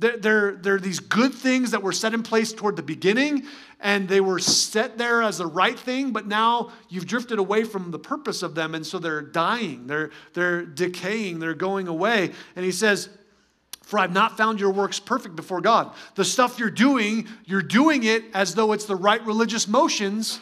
[0.00, 3.46] They're, they're, these good things that were set in place toward the beginning,
[3.80, 7.90] and they were set there as the right thing, but now you've drifted away from
[7.90, 12.30] the purpose of them, and so they're dying, they're, they're decaying, they're going away.
[12.54, 13.08] And he says,
[13.82, 15.92] For I've not found your works perfect before God.
[16.14, 20.40] The stuff you're doing, you're doing it as though it's the right religious motions,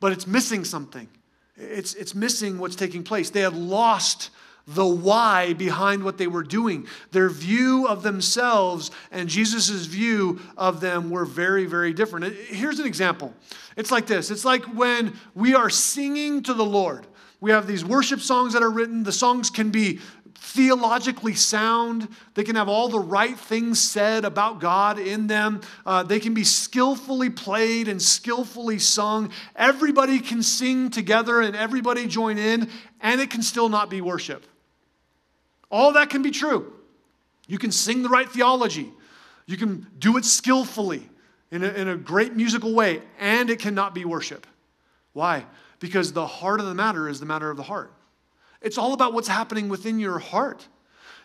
[0.00, 1.08] but it's missing something.
[1.56, 3.28] It's, it's missing what's taking place.
[3.28, 4.30] They have lost
[4.66, 6.86] the why behind what they were doing.
[7.10, 12.34] Their view of themselves and Jesus' view of them were very, very different.
[12.34, 13.34] Here's an example
[13.76, 17.06] it's like this it's like when we are singing to the Lord.
[17.40, 19.02] We have these worship songs that are written.
[19.02, 20.00] The songs can be
[20.34, 22.08] theologically sound.
[22.34, 25.60] They can have all the right things said about God in them.
[25.84, 29.30] Uh, they can be skillfully played and skillfully sung.
[29.56, 34.46] Everybody can sing together and everybody join in, and it can still not be worship.
[35.74, 36.72] All that can be true.
[37.48, 38.92] You can sing the right theology,
[39.44, 41.10] you can do it skillfully
[41.50, 44.46] in a, in a great musical way, and it cannot be worship.
[45.14, 45.44] Why?
[45.80, 47.92] Because the heart of the matter is the matter of the heart.
[48.62, 50.64] It's all about what's happening within your heart.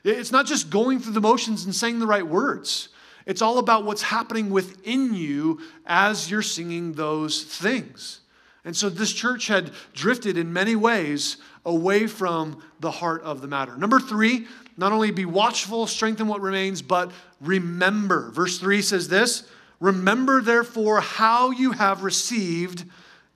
[0.03, 2.89] It's not just going through the motions and saying the right words.
[3.27, 8.21] It's all about what's happening within you as you're singing those things.
[8.69, 13.47] And so this church had drifted in many ways away from the heart of the
[13.47, 13.75] matter.
[13.75, 14.45] Number three,
[14.77, 18.29] not only be watchful, strengthen what remains, but remember.
[18.29, 22.83] Verse three says this Remember, therefore, how you have received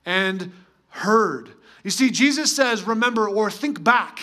[0.05, 0.51] and
[0.89, 1.49] heard.
[1.83, 4.19] You see, Jesus says, remember or think back.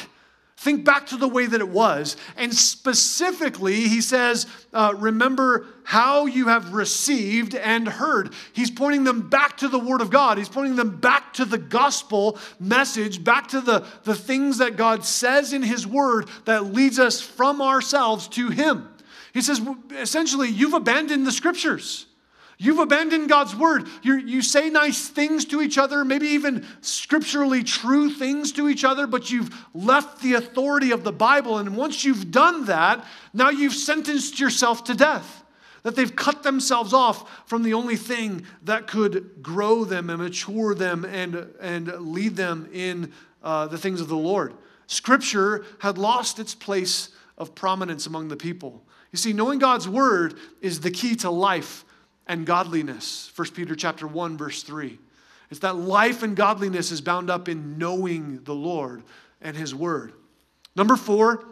[0.60, 2.18] Think back to the way that it was.
[2.36, 8.34] And specifically, he says, uh, remember how you have received and heard.
[8.52, 10.36] He's pointing them back to the Word of God.
[10.36, 15.02] He's pointing them back to the gospel message, back to the, the things that God
[15.02, 18.86] says in His Word that leads us from ourselves to Him.
[19.32, 22.04] He says, essentially, you've abandoned the scriptures.
[22.62, 23.88] You've abandoned God's word.
[24.02, 28.84] you you say nice things to each other, maybe even scripturally true things to each
[28.84, 31.56] other, but you've left the authority of the Bible.
[31.56, 35.42] And once you've done that, now you've sentenced yourself to death.
[35.84, 40.74] That they've cut themselves off from the only thing that could grow them and mature
[40.74, 43.10] them and, and lead them in
[43.42, 44.52] uh, the things of the Lord.
[44.86, 48.84] Scripture had lost its place of prominence among the people.
[49.12, 51.86] You see, knowing God's word is the key to life
[52.30, 53.32] and godliness.
[53.34, 54.96] 1 Peter chapter 1 verse 3.
[55.50, 59.02] It's that life and godliness is bound up in knowing the Lord
[59.42, 60.12] and his word.
[60.76, 61.44] Number 4,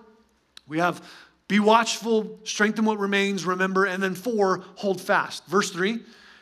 [0.68, 1.04] we have
[1.48, 5.44] be watchful, strengthen what remains, remember, and then 4, hold fast.
[5.46, 5.98] Verse 3,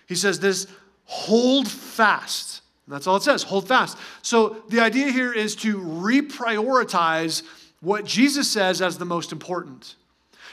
[0.07, 0.67] he says this,
[1.05, 2.61] hold fast.
[2.85, 3.97] And that's all it says, hold fast.
[4.21, 7.43] So the idea here is to reprioritize
[7.81, 9.95] what Jesus says as the most important.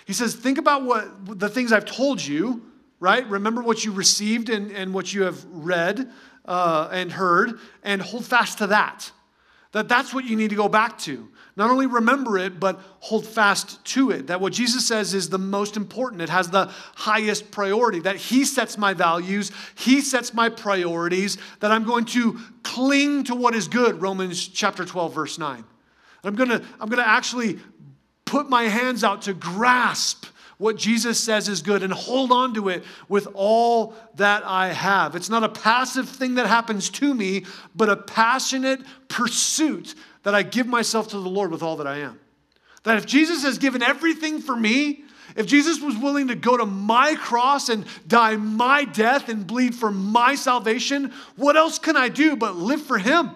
[0.05, 2.61] He says, think about what the things I've told you
[3.03, 3.27] right?
[3.27, 6.09] Remember what you received and, and what you have read
[6.45, 9.11] uh, and heard, and hold fast to that.
[9.73, 11.27] That that's what you need to go back to.
[11.57, 14.27] Not only remember it, but hold fast to it.
[14.27, 16.21] That what Jesus says is the most important.
[16.21, 17.99] It has the highest priority.
[17.99, 23.35] That He sets my values, He sets my priorities, that I'm going to cling to
[23.35, 25.65] what is good, Romans chapter 12, verse 9.
[26.23, 27.59] I'm gonna, I'm gonna actually
[28.23, 30.27] put my hands out to grasp
[30.63, 35.13] what Jesus says is good and hold on to it with all that I have.
[35.13, 37.43] It's not a passive thing that happens to me,
[37.75, 41.97] but a passionate pursuit that I give myself to the Lord with all that I
[41.97, 42.17] am.
[42.83, 45.03] That if Jesus has given everything for me,
[45.35, 49.75] if Jesus was willing to go to my cross and die my death and bleed
[49.75, 53.31] for my salvation, what else can I do but live for Him?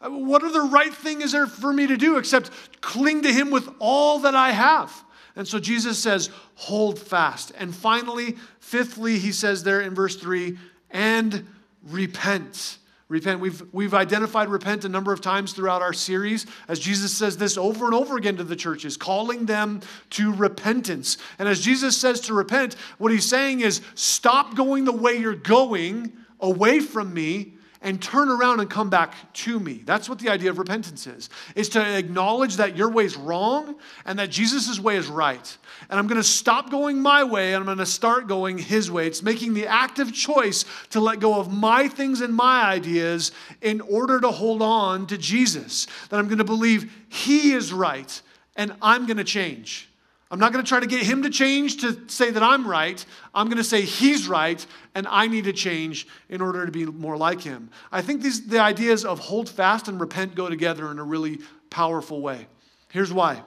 [0.00, 3.68] What other right thing is there for me to do except cling to Him with
[3.78, 5.04] all that I have?
[5.40, 7.50] And so Jesus says, hold fast.
[7.56, 10.58] And finally, fifthly, he says there in verse 3,
[10.90, 11.46] and
[11.88, 12.76] repent.
[13.08, 13.40] Repent.
[13.40, 17.56] We've, we've identified repent a number of times throughout our series as Jesus says this
[17.56, 21.16] over and over again to the churches, calling them to repentance.
[21.38, 25.34] And as Jesus says to repent, what he's saying is stop going the way you're
[25.34, 29.82] going away from me and turn around and come back to me.
[29.84, 31.30] That's what the idea of repentance is.
[31.54, 35.58] Is to acknowledge that your way is wrong and that Jesus' way is right.
[35.88, 38.90] And I'm going to stop going my way and I'm going to start going his
[38.90, 39.06] way.
[39.06, 43.80] It's making the active choice to let go of my things and my ideas in
[43.80, 45.86] order to hold on to Jesus.
[46.10, 48.20] That I'm going to believe he is right
[48.56, 49.89] and I'm going to change.
[50.30, 53.04] I'm not going to try to get him to change to say that I'm right.
[53.34, 54.64] I'm going to say he's right
[54.94, 57.70] and I need to change in order to be more like him.
[57.90, 61.40] I think these, the ideas of hold fast and repent go together in a really
[61.68, 62.46] powerful way.
[62.90, 63.42] Here's why.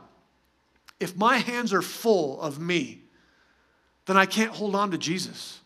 [0.99, 3.01] If my hands are full of me,
[4.05, 5.61] then I can't hold on to Jesus.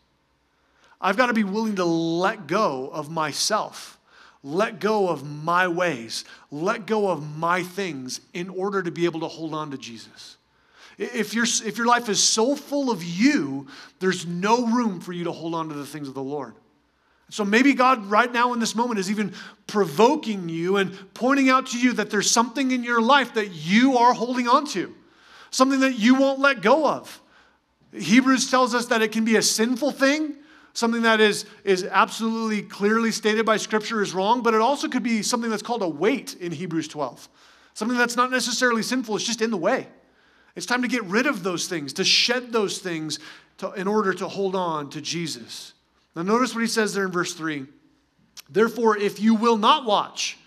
[1.02, 4.00] I've got to be willing to let go of myself,
[4.44, 9.20] let go of my ways, let go of my things in order to be able
[9.22, 10.38] to hold on to Jesus.
[10.98, 13.68] If, you if your life is so full of you,
[14.00, 16.56] there's no room for you to hold on to the things of the Lord.
[17.30, 19.34] So maybe God, right now in this moment, is even
[19.68, 23.98] provoking you and pointing out to you that there's something in your life that you
[23.98, 24.96] are holding on to,
[25.52, 27.22] something that you won't let go of.
[27.94, 30.36] Hebrews tells us that it can be a sinful thing,
[30.74, 35.04] something that is, is absolutely clearly stated by Scripture is wrong, but it also could
[35.04, 37.28] be something that's called a weight in Hebrews 12.
[37.74, 39.88] Something that's not necessarily sinful, it's just in the way.
[40.58, 43.20] It's time to get rid of those things, to shed those things
[43.60, 45.74] to, in order to hold on to Jesus.
[46.16, 47.68] Now, notice what he says there in verse 3.
[48.50, 50.40] Therefore, if you will not watch,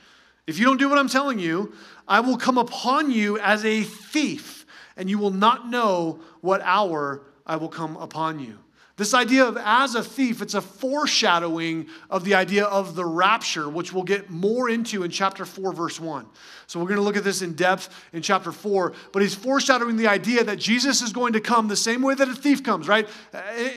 [0.49, 1.75] if you don't do what I'm telling you,
[2.09, 7.23] I will come upon you as a thief, and you will not know what hour
[7.47, 8.59] I will come upon you.
[9.01, 13.67] This idea of as a thief, it's a foreshadowing of the idea of the rapture,
[13.67, 16.27] which we'll get more into in chapter 4, verse 1.
[16.67, 18.93] So we're going to look at this in depth in chapter 4.
[19.13, 22.29] But he's foreshadowing the idea that Jesus is going to come the same way that
[22.29, 23.09] a thief comes, right?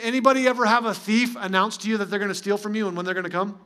[0.04, 2.90] Anybody ever have a thief announce to you that they're going to steal from you
[2.90, 3.58] and when they're going to come?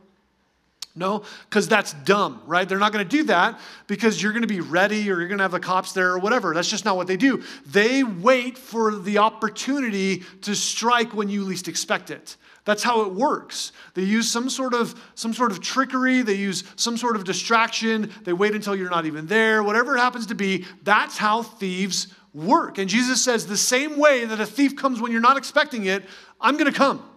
[0.98, 2.68] No, because that's dumb, right?
[2.68, 5.38] They're not going to do that because you're going to be ready or you're going
[5.38, 6.56] to have the cops there or whatever.
[6.56, 7.44] That's just not what they do.
[7.68, 12.36] They wait for the opportunity to strike when you least expect it.
[12.66, 13.74] That's how it works.
[13.94, 18.12] They use some sort of some sort of trickery, they use some sort of distraction,
[18.24, 20.66] they wait until you're not even there, whatever it happens to be.
[20.82, 22.80] That's how thieves work.
[22.80, 26.04] And Jesus says the same way that a thief comes when you're not expecting it,
[26.42, 27.08] I'm going to come.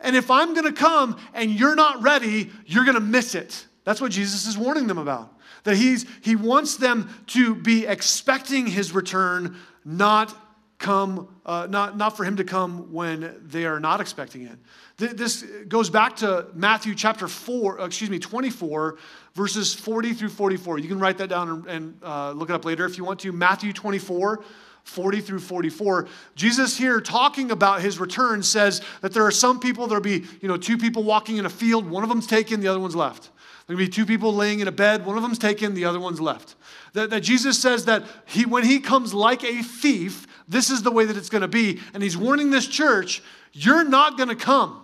[0.00, 3.66] And if I'm going to come and you're not ready, you're going to miss it.
[3.84, 5.34] That's what Jesus is warning them about.
[5.64, 10.34] That he's, he wants them to be expecting his return, not
[10.78, 14.58] come, uh, not, not for him to come when they are not expecting it.
[14.96, 18.98] This goes back to Matthew chapter 4, uh, excuse me, 24,
[19.34, 20.78] verses 40 through 44.
[20.78, 23.20] You can write that down and, and uh, look it up later if you want
[23.20, 23.32] to.
[23.32, 24.42] Matthew 24,
[24.90, 26.08] 40 through 44.
[26.34, 30.48] Jesus here talking about his return says that there are some people, there'll be, you
[30.48, 33.30] know, two people walking in a field, one of them's taken, the other one's left.
[33.66, 36.20] There'll be two people laying in a bed, one of them's taken, the other one's
[36.20, 36.56] left.
[36.92, 40.90] That, that Jesus says that he, when he comes like a thief, this is the
[40.90, 41.80] way that it's going to be.
[41.94, 43.22] And he's warning this church,
[43.52, 44.82] you're not going to come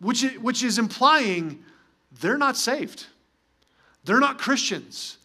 [0.00, 1.64] which, which is implying
[2.20, 3.06] they're not saved.
[4.04, 5.15] They're not Christians.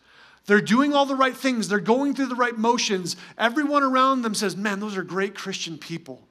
[0.51, 1.69] They're doing all the right things.
[1.69, 3.15] They're going through the right motions.
[3.37, 6.27] Everyone around them says, Man, those are great Christian people.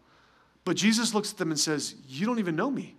[0.66, 2.96] But Jesus looks at them and says, You don't even know me.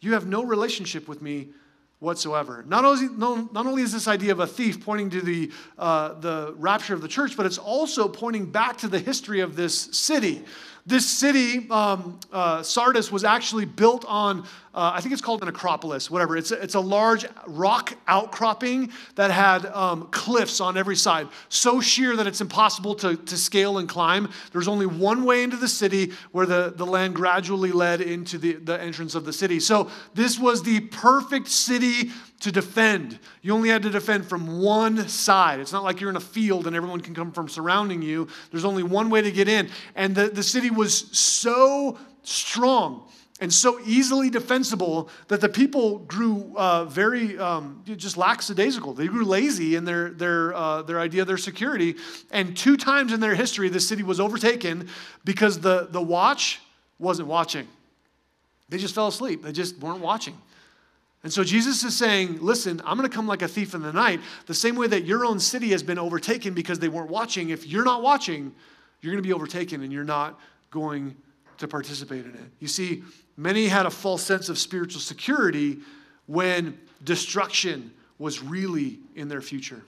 [0.00, 1.50] You have no relationship with me
[1.98, 2.64] whatsoever.
[2.66, 6.54] Not only, not only is this idea of a thief pointing to the, uh, the
[6.56, 10.42] rapture of the church, but it's also pointing back to the history of this city.
[10.84, 14.40] This city, um, uh, Sardis, was actually built on,
[14.74, 16.36] uh, I think it's called an acropolis, whatever.
[16.36, 21.80] It's a, it's a large rock outcropping that had um, cliffs on every side, so
[21.80, 24.28] sheer that it's impossible to, to scale and climb.
[24.50, 28.54] There's only one way into the city where the, the land gradually led into the,
[28.54, 29.60] the entrance of the city.
[29.60, 32.10] So this was the perfect city
[32.42, 33.18] to defend.
[33.40, 35.60] You only had to defend from one side.
[35.60, 38.28] It's not like you're in a field and everyone can come from surrounding you.
[38.50, 39.68] There's only one way to get in.
[39.94, 43.08] And the, the city was so strong
[43.40, 48.92] and so easily defensible that the people grew uh, very um, just lackadaisical.
[48.92, 51.94] They grew lazy in their, their, uh, their idea of their security.
[52.32, 54.88] And two times in their history, the city was overtaken
[55.24, 56.60] because the, the watch
[56.98, 57.68] wasn't watching.
[58.68, 60.36] They just fell asleep, they just weren't watching.
[61.22, 63.92] And so Jesus is saying, listen, I'm going to come like a thief in the
[63.92, 67.50] night, the same way that your own city has been overtaken because they weren't watching.
[67.50, 68.52] If you're not watching,
[69.00, 71.16] you're going to be overtaken and you're not going
[71.58, 72.50] to participate in it.
[72.58, 73.04] You see,
[73.36, 75.78] many had a false sense of spiritual security
[76.26, 79.82] when destruction was really in their future.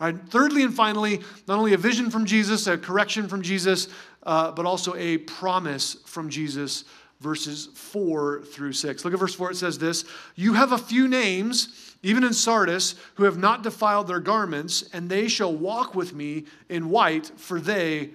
[0.00, 3.88] All right, thirdly and finally, not only a vision from Jesus, a correction from Jesus,
[4.22, 6.84] uh, but also a promise from Jesus
[7.20, 9.04] verses 4 through 6.
[9.04, 9.52] Look at verse 4.
[9.52, 10.04] It says this
[10.34, 15.08] You have a few names, even in Sardis, who have not defiled their garments, and
[15.08, 18.10] they shall walk with me in white, for they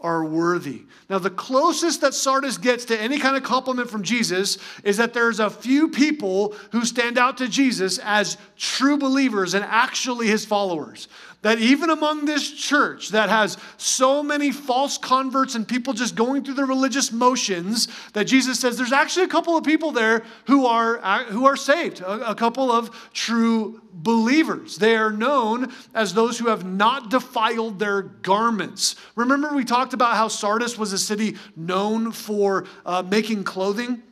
[0.00, 0.84] are worthy.
[1.10, 5.12] Now, the closest that Sardis gets to any kind of compliment from Jesus is that
[5.12, 10.44] there's a few people who stand out to Jesus as true believers and actually his
[10.44, 11.08] followers
[11.42, 16.42] that even among this church that has so many false converts and people just going
[16.44, 20.66] through the religious motions that jesus says there's actually a couple of people there who
[20.66, 24.76] are who are saved a, a couple of true believers.
[24.76, 28.96] They are known as those who have not defiled their garments.
[29.16, 34.02] Remember we talked about how sardis was a city known for uh, making clothing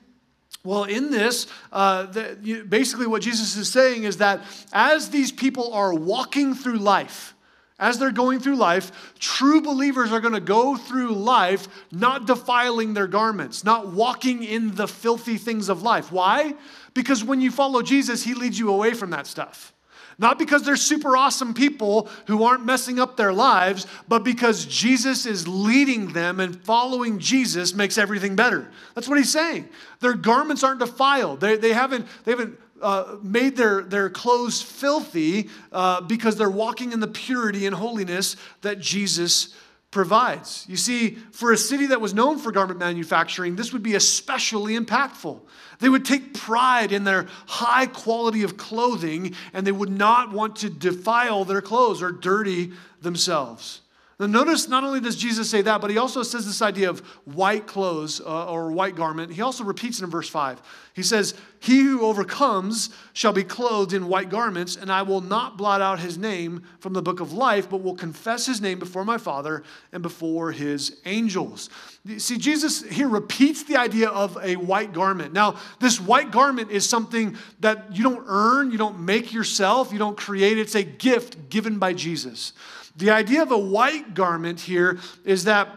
[0.67, 4.43] well, in this, uh, the, you, basically what Jesus is saying is that
[4.73, 7.35] as these people are walking through life,
[7.79, 12.95] as they're going through life, true believers are going to go through life not defiling
[12.95, 16.11] their garments, not walking in the filthy things of life.
[16.11, 16.55] Why?
[16.95, 19.75] Because when you follow Jesus, he leads you away from that stuff.
[20.19, 25.27] Not because they're super awesome people who aren't messing up their lives, but because Jesus
[25.27, 28.71] is leading them and following Jesus makes everything better.
[28.95, 29.69] That's what he's saying.
[30.01, 31.41] Their garments aren't defiled.
[31.41, 36.93] They, they haven't, they haven't uh, made their, their clothes filthy uh, because they're walking
[36.93, 39.55] in the purity and holiness that Jesus
[39.91, 40.67] provides.
[40.69, 44.79] You see, for a city that was known for garment manufacturing, this would be especially
[44.79, 45.41] impactful.
[45.79, 50.57] They would take pride in their high quality of clothing and they would not want
[50.57, 53.81] to defile their clothes or dirty themselves.
[54.19, 57.01] Now, notice not only does Jesus say that, but he also says this idea of
[57.27, 59.31] white clothes uh, or white garment.
[59.31, 60.63] He also repeats it in verse 5.
[60.95, 65.59] He says, He who overcomes shall be clothed in white garments, and I will not
[65.59, 69.05] blot out his name from the book of life, but will confess his name before
[69.05, 69.63] my Father
[69.93, 71.69] and before his angels.
[72.17, 75.35] See, Jesus here repeats the idea of a white garment.
[75.35, 79.99] Now, this white garment is something that you don't earn, you don't make yourself, you
[79.99, 80.57] don't create.
[80.57, 82.55] It's a gift given by Jesus.
[82.97, 85.69] The idea of a white garment here is that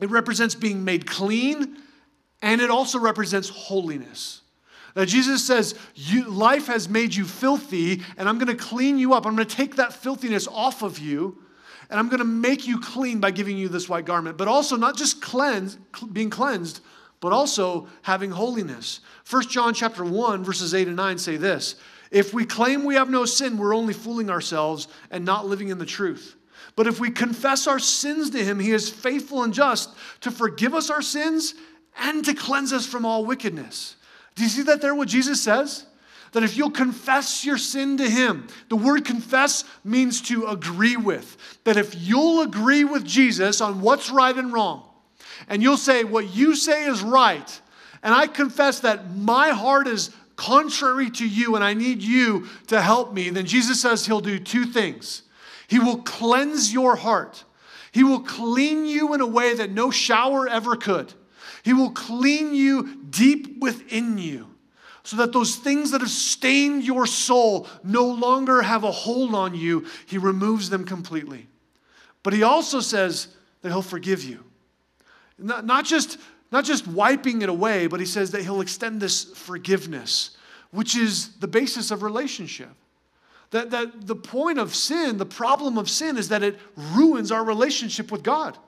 [0.00, 1.78] it represents being made clean
[2.42, 4.42] and it also represents holiness.
[4.94, 5.74] That Jesus says,
[6.26, 9.26] Life has made you filthy, and I'm going to clean you up.
[9.26, 11.36] I'm going to take that filthiness off of you,
[11.90, 14.38] and I'm going to make you clean by giving you this white garment.
[14.38, 15.76] But also, not just cleanse,
[16.12, 16.80] being cleansed,
[17.20, 19.00] but also having holiness.
[19.28, 21.74] 1 John chapter 1, verses 8 and 9 say this
[22.10, 25.78] if we claim we have no sin, we're only fooling ourselves and not living in
[25.78, 26.36] the truth.
[26.76, 29.90] But if we confess our sins to him, he is faithful and just
[30.20, 31.54] to forgive us our sins
[31.98, 33.96] and to cleanse us from all wickedness.
[34.34, 35.86] Do you see that there, what Jesus says?
[36.32, 41.58] That if you'll confess your sin to him, the word confess means to agree with.
[41.64, 44.82] That if you'll agree with Jesus on what's right and wrong,
[45.48, 47.60] and you'll say, What you say is right,
[48.02, 52.80] and I confess that my heart is contrary to you and I need you to
[52.80, 55.22] help me, then Jesus says he'll do two things.
[55.66, 57.44] He will cleanse your heart,
[57.92, 61.14] he will clean you in a way that no shower ever could.
[61.62, 64.46] He will clean you deep within you
[65.02, 69.54] so that those things that have stained your soul no longer have a hold on
[69.54, 69.86] you.
[70.06, 71.48] He removes them completely.
[72.22, 73.28] But he also says
[73.62, 74.44] that he'll forgive you.
[75.38, 76.18] Not, not, just,
[76.52, 80.36] not just wiping it away, but he says that he'll extend this forgiveness,
[80.70, 82.70] which is the basis of relationship.
[83.50, 87.44] That, that the point of sin, the problem of sin, is that it ruins our
[87.44, 88.58] relationship with God.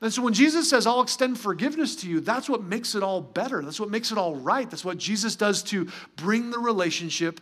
[0.00, 3.20] And so when Jesus says, I'll extend forgiveness to you, that's what makes it all
[3.20, 3.62] better.
[3.62, 4.68] That's what makes it all right.
[4.68, 7.40] That's what Jesus does to bring the relationship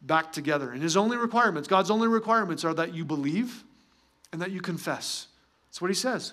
[0.00, 0.72] back together.
[0.72, 3.62] And his only requirements, God's only requirements, are that you believe
[4.32, 5.26] and that you confess.
[5.68, 6.32] That's what he says.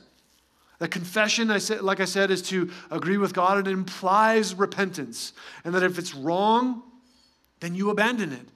[0.80, 3.58] That confession, I said, like I said, is to agree with God.
[3.58, 5.34] and It implies repentance.
[5.64, 6.84] And that if it's wrong,
[7.62, 8.48] then you abandon it.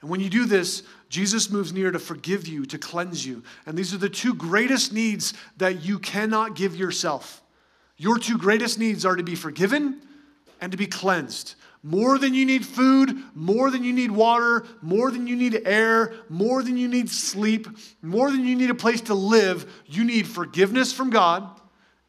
[0.00, 3.42] And when you do this, Jesus moves near to forgive you, to cleanse you.
[3.66, 7.42] And these are the two greatest needs that you cannot give yourself.
[7.96, 10.00] Your two greatest needs are to be forgiven
[10.60, 11.54] and to be cleansed.
[11.82, 16.14] More than you need food, more than you need water, more than you need air,
[16.28, 17.68] more than you need sleep,
[18.02, 21.59] more than you need a place to live, you need forgiveness from God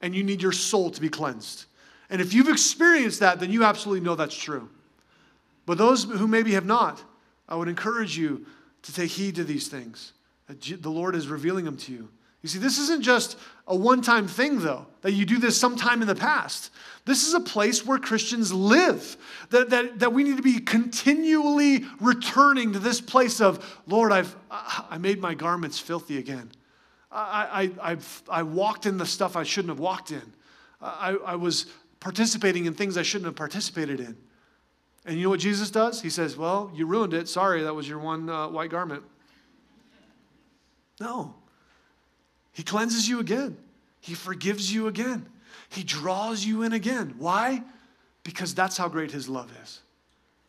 [0.01, 1.65] and you need your soul to be cleansed.
[2.09, 4.69] And if you've experienced that, then you absolutely know that's true.
[5.65, 7.01] But those who maybe have not,
[7.47, 8.45] I would encourage you
[8.83, 10.13] to take heed to these things.
[10.47, 12.09] The Lord is revealing them to you.
[12.41, 13.37] You see, this isn't just
[13.67, 16.71] a one time thing, though, that you do this sometime in the past.
[17.05, 19.15] This is a place where Christians live,
[19.51, 24.35] that, that, that we need to be continually returning to this place of, Lord, I've,
[24.49, 26.51] I made my garments filthy again.
[27.11, 30.33] I, I, I've, I walked in the stuff I shouldn't have walked in.
[30.81, 31.67] I, I was
[31.99, 34.17] participating in things I shouldn't have participated in.
[35.05, 36.01] And you know what Jesus does?
[36.01, 37.27] He says, Well, you ruined it.
[37.27, 39.03] Sorry, that was your one uh, white garment.
[40.99, 41.35] No.
[42.53, 43.57] He cleanses you again,
[43.99, 45.25] He forgives you again,
[45.69, 47.15] He draws you in again.
[47.17, 47.63] Why?
[48.23, 49.81] Because that's how great His love is.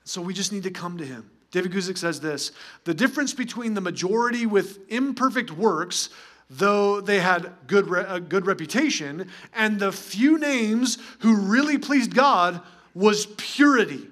[0.05, 1.31] So we just need to come to Him.
[1.51, 2.53] David Guzik says this
[2.85, 6.11] The difference between the majority with imperfect works
[6.59, 12.61] though they had good, a good reputation, and the few names who really pleased God
[12.95, 14.09] was purity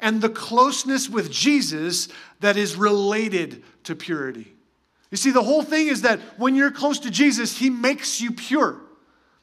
[0.00, 2.08] and the closeness with Jesus
[2.40, 4.54] that is related to purity.
[5.10, 8.32] You see, the whole thing is that when you're close to Jesus, he makes you
[8.32, 8.80] pure.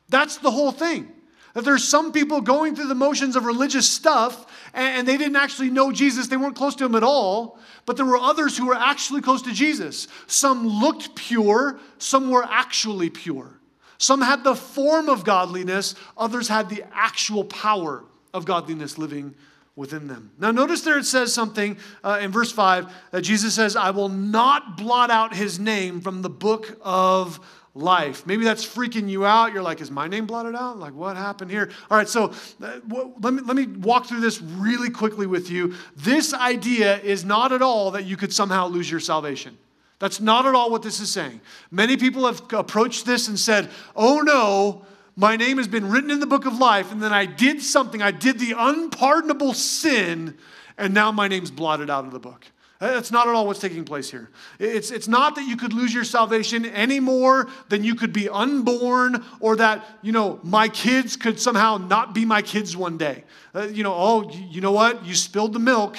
[0.09, 1.11] That's the whole thing.
[1.53, 4.45] That there's some people going through the motions of religious stuff
[4.76, 8.05] and they didn't actually know Jesus, they weren't close to him at all, but there
[8.05, 10.07] were others who were actually close to Jesus.
[10.28, 13.59] Some looked pure, some were actually pure.
[13.97, 18.03] Some had the form of godliness, others had the actual power
[18.34, 19.34] of godliness living
[19.76, 20.32] within them.
[20.39, 24.09] Now, notice there it says something uh, in verse 5 that Jesus says, I will
[24.09, 27.39] not blot out his name from the book of
[27.76, 28.26] life.
[28.26, 29.53] Maybe that's freaking you out.
[29.53, 30.80] You're like, is my name blotted out?
[30.80, 31.69] Like, what happened here?
[31.91, 32.80] All right, so uh,
[33.19, 35.76] let, me, let me walk through this really quickly with you.
[35.95, 39.57] This idea is not at all that you could somehow lose your salvation.
[39.99, 41.41] That's not at all what this is saying.
[41.69, 44.86] Many people have approached this and said, oh no,
[45.17, 48.01] my name has been written in the book of life, and then I did something,
[48.01, 50.38] I did the unpardonable sin,
[50.78, 52.45] and now my name's blotted out of the book.
[52.80, 54.30] That's not at all what's taking place here.
[54.59, 58.28] It's, it's not that you could lose your salvation any more than you could be
[58.28, 63.23] unborn or that, you know, my kids could somehow not be my kids one day.
[63.53, 65.05] Uh, you know, oh, you know what?
[65.05, 65.97] You spilled the milk.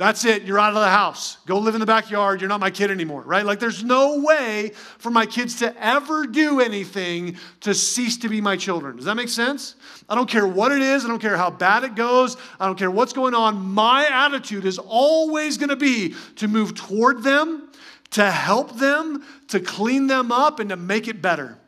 [0.00, 0.44] That's it.
[0.44, 1.36] You're out of the house.
[1.44, 2.40] Go live in the backyard.
[2.40, 3.44] You're not my kid anymore, right?
[3.44, 8.40] Like, there's no way for my kids to ever do anything to cease to be
[8.40, 8.96] my children.
[8.96, 9.74] Does that make sense?
[10.08, 11.04] I don't care what it is.
[11.04, 12.38] I don't care how bad it goes.
[12.58, 13.56] I don't care what's going on.
[13.58, 17.68] My attitude is always going to be to move toward them,
[18.12, 21.58] to help them, to clean them up, and to make it better.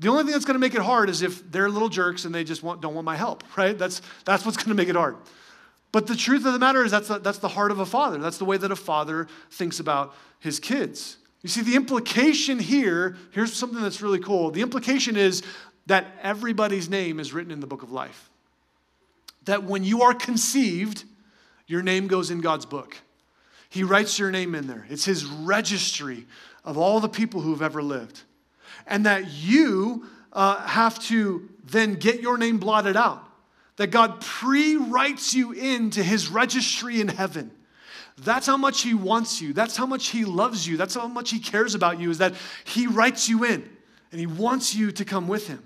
[0.00, 2.34] The only thing that's going to make it hard is if they're little jerks and
[2.34, 3.78] they just want, don't want my help, right?
[3.78, 5.16] That's, that's what's going to make it hard.
[5.92, 8.18] But the truth of the matter is that's the, that's the heart of a father.
[8.18, 11.16] That's the way that a father thinks about his kids.
[11.42, 14.50] You see, the implication here, here's something that's really cool.
[14.50, 15.42] The implication is
[15.86, 18.30] that everybody's name is written in the book of life.
[19.46, 21.04] That when you are conceived,
[21.66, 22.96] your name goes in God's book.
[23.68, 24.86] He writes your name in there.
[24.90, 26.26] It's his registry
[26.64, 28.22] of all the people who have ever lived.
[28.86, 33.24] and that you uh, have to then get your name blotted out.
[33.80, 37.50] That God pre writes you into his registry in heaven.
[38.18, 39.54] That's how much he wants you.
[39.54, 40.76] That's how much he loves you.
[40.76, 43.66] That's how much he cares about you, is that he writes you in
[44.12, 45.62] and he wants you to come with him.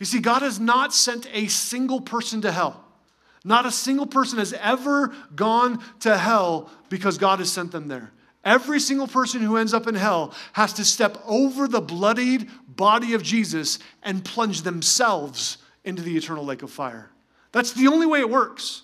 [0.00, 2.84] You see, God has not sent a single person to hell.
[3.44, 8.10] Not a single person has ever gone to hell because God has sent them there.
[8.44, 13.14] Every single person who ends up in hell has to step over the bloodied body
[13.14, 17.12] of Jesus and plunge themselves into the eternal lake of fire.
[17.54, 18.82] That's the only way it works.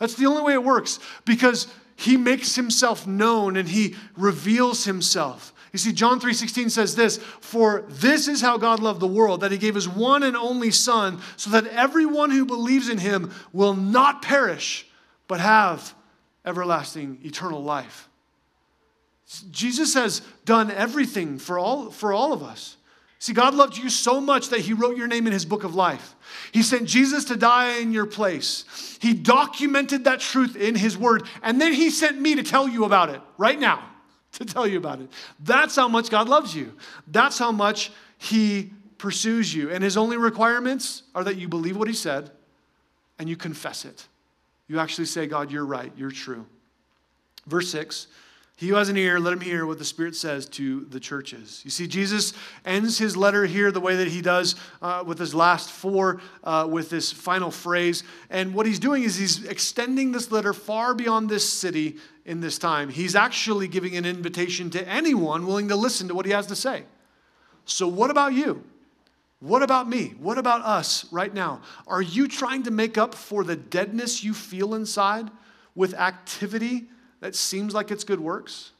[0.00, 5.54] That's the only way it works because he makes himself known and he reveals himself.
[5.72, 9.52] You see, John 3:16 says this, for this is how God loved the world, that
[9.52, 13.74] he gave his one and only Son, so that everyone who believes in him will
[13.74, 14.88] not perish,
[15.28, 15.94] but have
[16.44, 18.08] everlasting eternal life.
[19.52, 22.76] Jesus has done everything for all, for all of us.
[23.20, 25.74] See, God loved you so much that He wrote your name in His book of
[25.74, 26.16] life.
[26.52, 28.64] He sent Jesus to die in your place.
[28.98, 32.84] He documented that truth in His word, and then He sent me to tell you
[32.84, 33.86] about it right now,
[34.32, 35.10] to tell you about it.
[35.38, 36.72] That's how much God loves you.
[37.08, 39.70] That's how much He pursues you.
[39.70, 42.30] And His only requirements are that you believe what He said
[43.18, 44.08] and you confess it.
[44.66, 46.46] You actually say, God, you're right, you're true.
[47.46, 48.06] Verse 6
[48.60, 51.62] he who has an ear, let him hear what the Spirit says to the churches.
[51.64, 52.34] You see, Jesus
[52.66, 56.68] ends his letter here the way that he does uh, with his last four, uh,
[56.70, 58.02] with this final phrase.
[58.28, 61.96] And what he's doing is he's extending this letter far beyond this city
[62.26, 62.90] in this time.
[62.90, 66.54] He's actually giving an invitation to anyone willing to listen to what he has to
[66.54, 66.84] say.
[67.64, 68.62] So, what about you?
[69.38, 70.12] What about me?
[70.18, 71.62] What about us right now?
[71.86, 75.30] Are you trying to make up for the deadness you feel inside
[75.74, 76.88] with activity?
[77.20, 78.72] That seems like it's good works?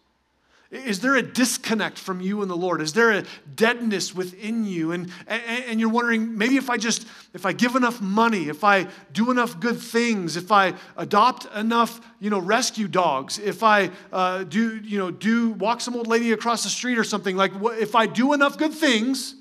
[0.70, 2.80] Is there a disconnect from you and the Lord?
[2.80, 3.24] Is there a
[3.56, 4.92] deadness within you?
[4.92, 8.62] And, and, and, you're wondering, maybe if I just, if I give enough money, if
[8.62, 13.90] I do enough good things, if I adopt enough, you know, rescue dogs, if I
[14.12, 17.50] uh, do, you know, do walk some old lady across the street or something, like
[17.80, 19.34] if I do enough good things,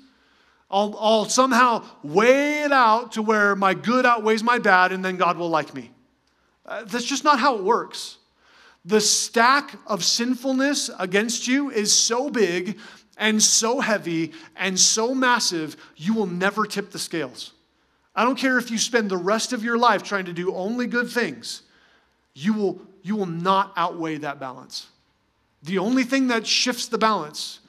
[0.68, 5.16] I'll, I'll somehow weigh it out to where my good outweighs my bad and then
[5.16, 5.92] God will like me.
[6.66, 8.18] Uh, that's just not how it works.
[8.84, 12.78] The stack of sinfulness against you is so big
[13.16, 17.52] and so heavy and so massive, you will never tip the scales.
[18.14, 20.86] I don't care if you spend the rest of your life trying to do only
[20.86, 21.62] good things,
[22.34, 24.88] you will, you will not outweigh that balance.
[25.62, 27.60] The only thing that shifts the balance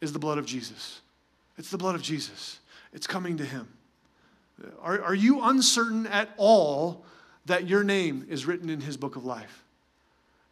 [0.00, 1.00] is the blood of Jesus.
[1.58, 2.58] It's the blood of Jesus,
[2.92, 3.68] it's coming to Him.
[4.82, 7.04] Are, are you uncertain at all
[7.46, 9.63] that your name is written in His book of life?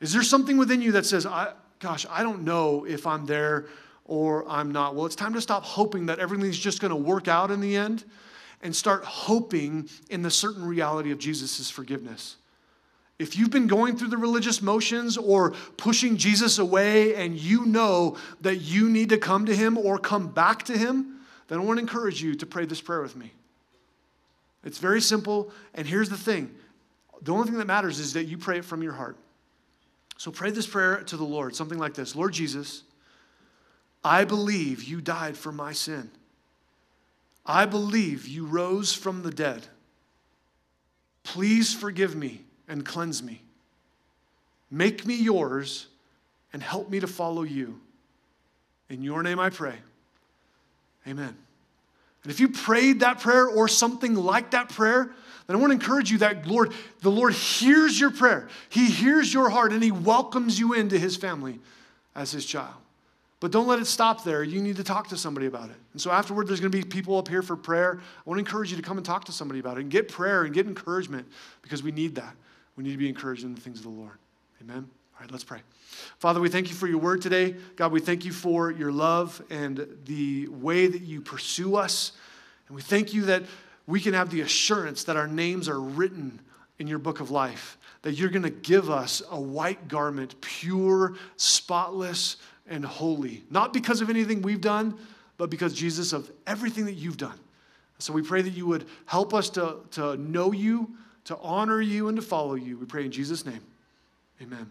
[0.03, 3.67] Is there something within you that says, I, gosh, I don't know if I'm there
[4.05, 4.97] or I'm not?
[4.97, 7.77] Well, it's time to stop hoping that everything's just going to work out in the
[7.77, 8.05] end
[8.63, 12.37] and start hoping in the certain reality of Jesus' forgiveness.
[13.21, 18.17] If you've been going through the religious motions or pushing Jesus away and you know
[18.41, 21.79] that you need to come to him or come back to him, then I want
[21.79, 23.33] to encourage you to pray this prayer with me.
[24.65, 26.53] It's very simple, and here's the thing
[27.21, 29.17] the only thing that matters is that you pray it from your heart.
[30.23, 32.85] So pray this prayer to the Lord, something like this Lord Jesus,
[34.05, 36.13] I believe you died for my sin.
[37.45, 39.67] I believe you rose from the dead.
[41.25, 43.43] Please forgive me and cleanse me.
[44.71, 45.89] Make me yours
[46.53, 47.81] and help me to follow you.
[48.89, 49.75] In your name I pray.
[51.05, 51.37] Amen.
[52.23, 55.11] And if you prayed that prayer or something like that prayer,
[55.47, 58.49] then I want to encourage you that Lord, the Lord hears your prayer.
[58.69, 61.59] He hears your heart and he welcomes you into his family
[62.15, 62.75] as his child.
[63.41, 64.45] But don't let it stop there.
[64.45, 65.77] You need to talk to somebody about it.
[65.93, 67.99] And so afterward, there's going to be people up here for prayer.
[68.01, 70.09] I want to encourage you to come and talk to somebody about it and get
[70.09, 71.27] prayer and get encouragement
[71.61, 72.37] because we need that.
[72.77, 74.17] We need to be encouraged in the things of the Lord.
[74.61, 74.89] Amen.
[75.15, 75.59] All right, let's pray.
[76.19, 77.57] Father, we thank you for your word today.
[77.75, 82.13] God, we thank you for your love and the way that you pursue us.
[82.69, 83.43] And we thank you that
[83.87, 86.41] we can have the assurance that our names are written
[86.79, 91.15] in your book of life, that you're going to give us a white garment, pure,
[91.37, 93.45] spotless, and holy.
[93.51, 94.99] Not because of anything we've done,
[95.37, 97.39] but because, Jesus, of everything that you've done.
[97.99, 100.91] So we pray that you would help us to, to know you,
[101.25, 102.77] to honor you, and to follow you.
[102.79, 103.61] We pray in Jesus' name.
[104.41, 104.71] Amen.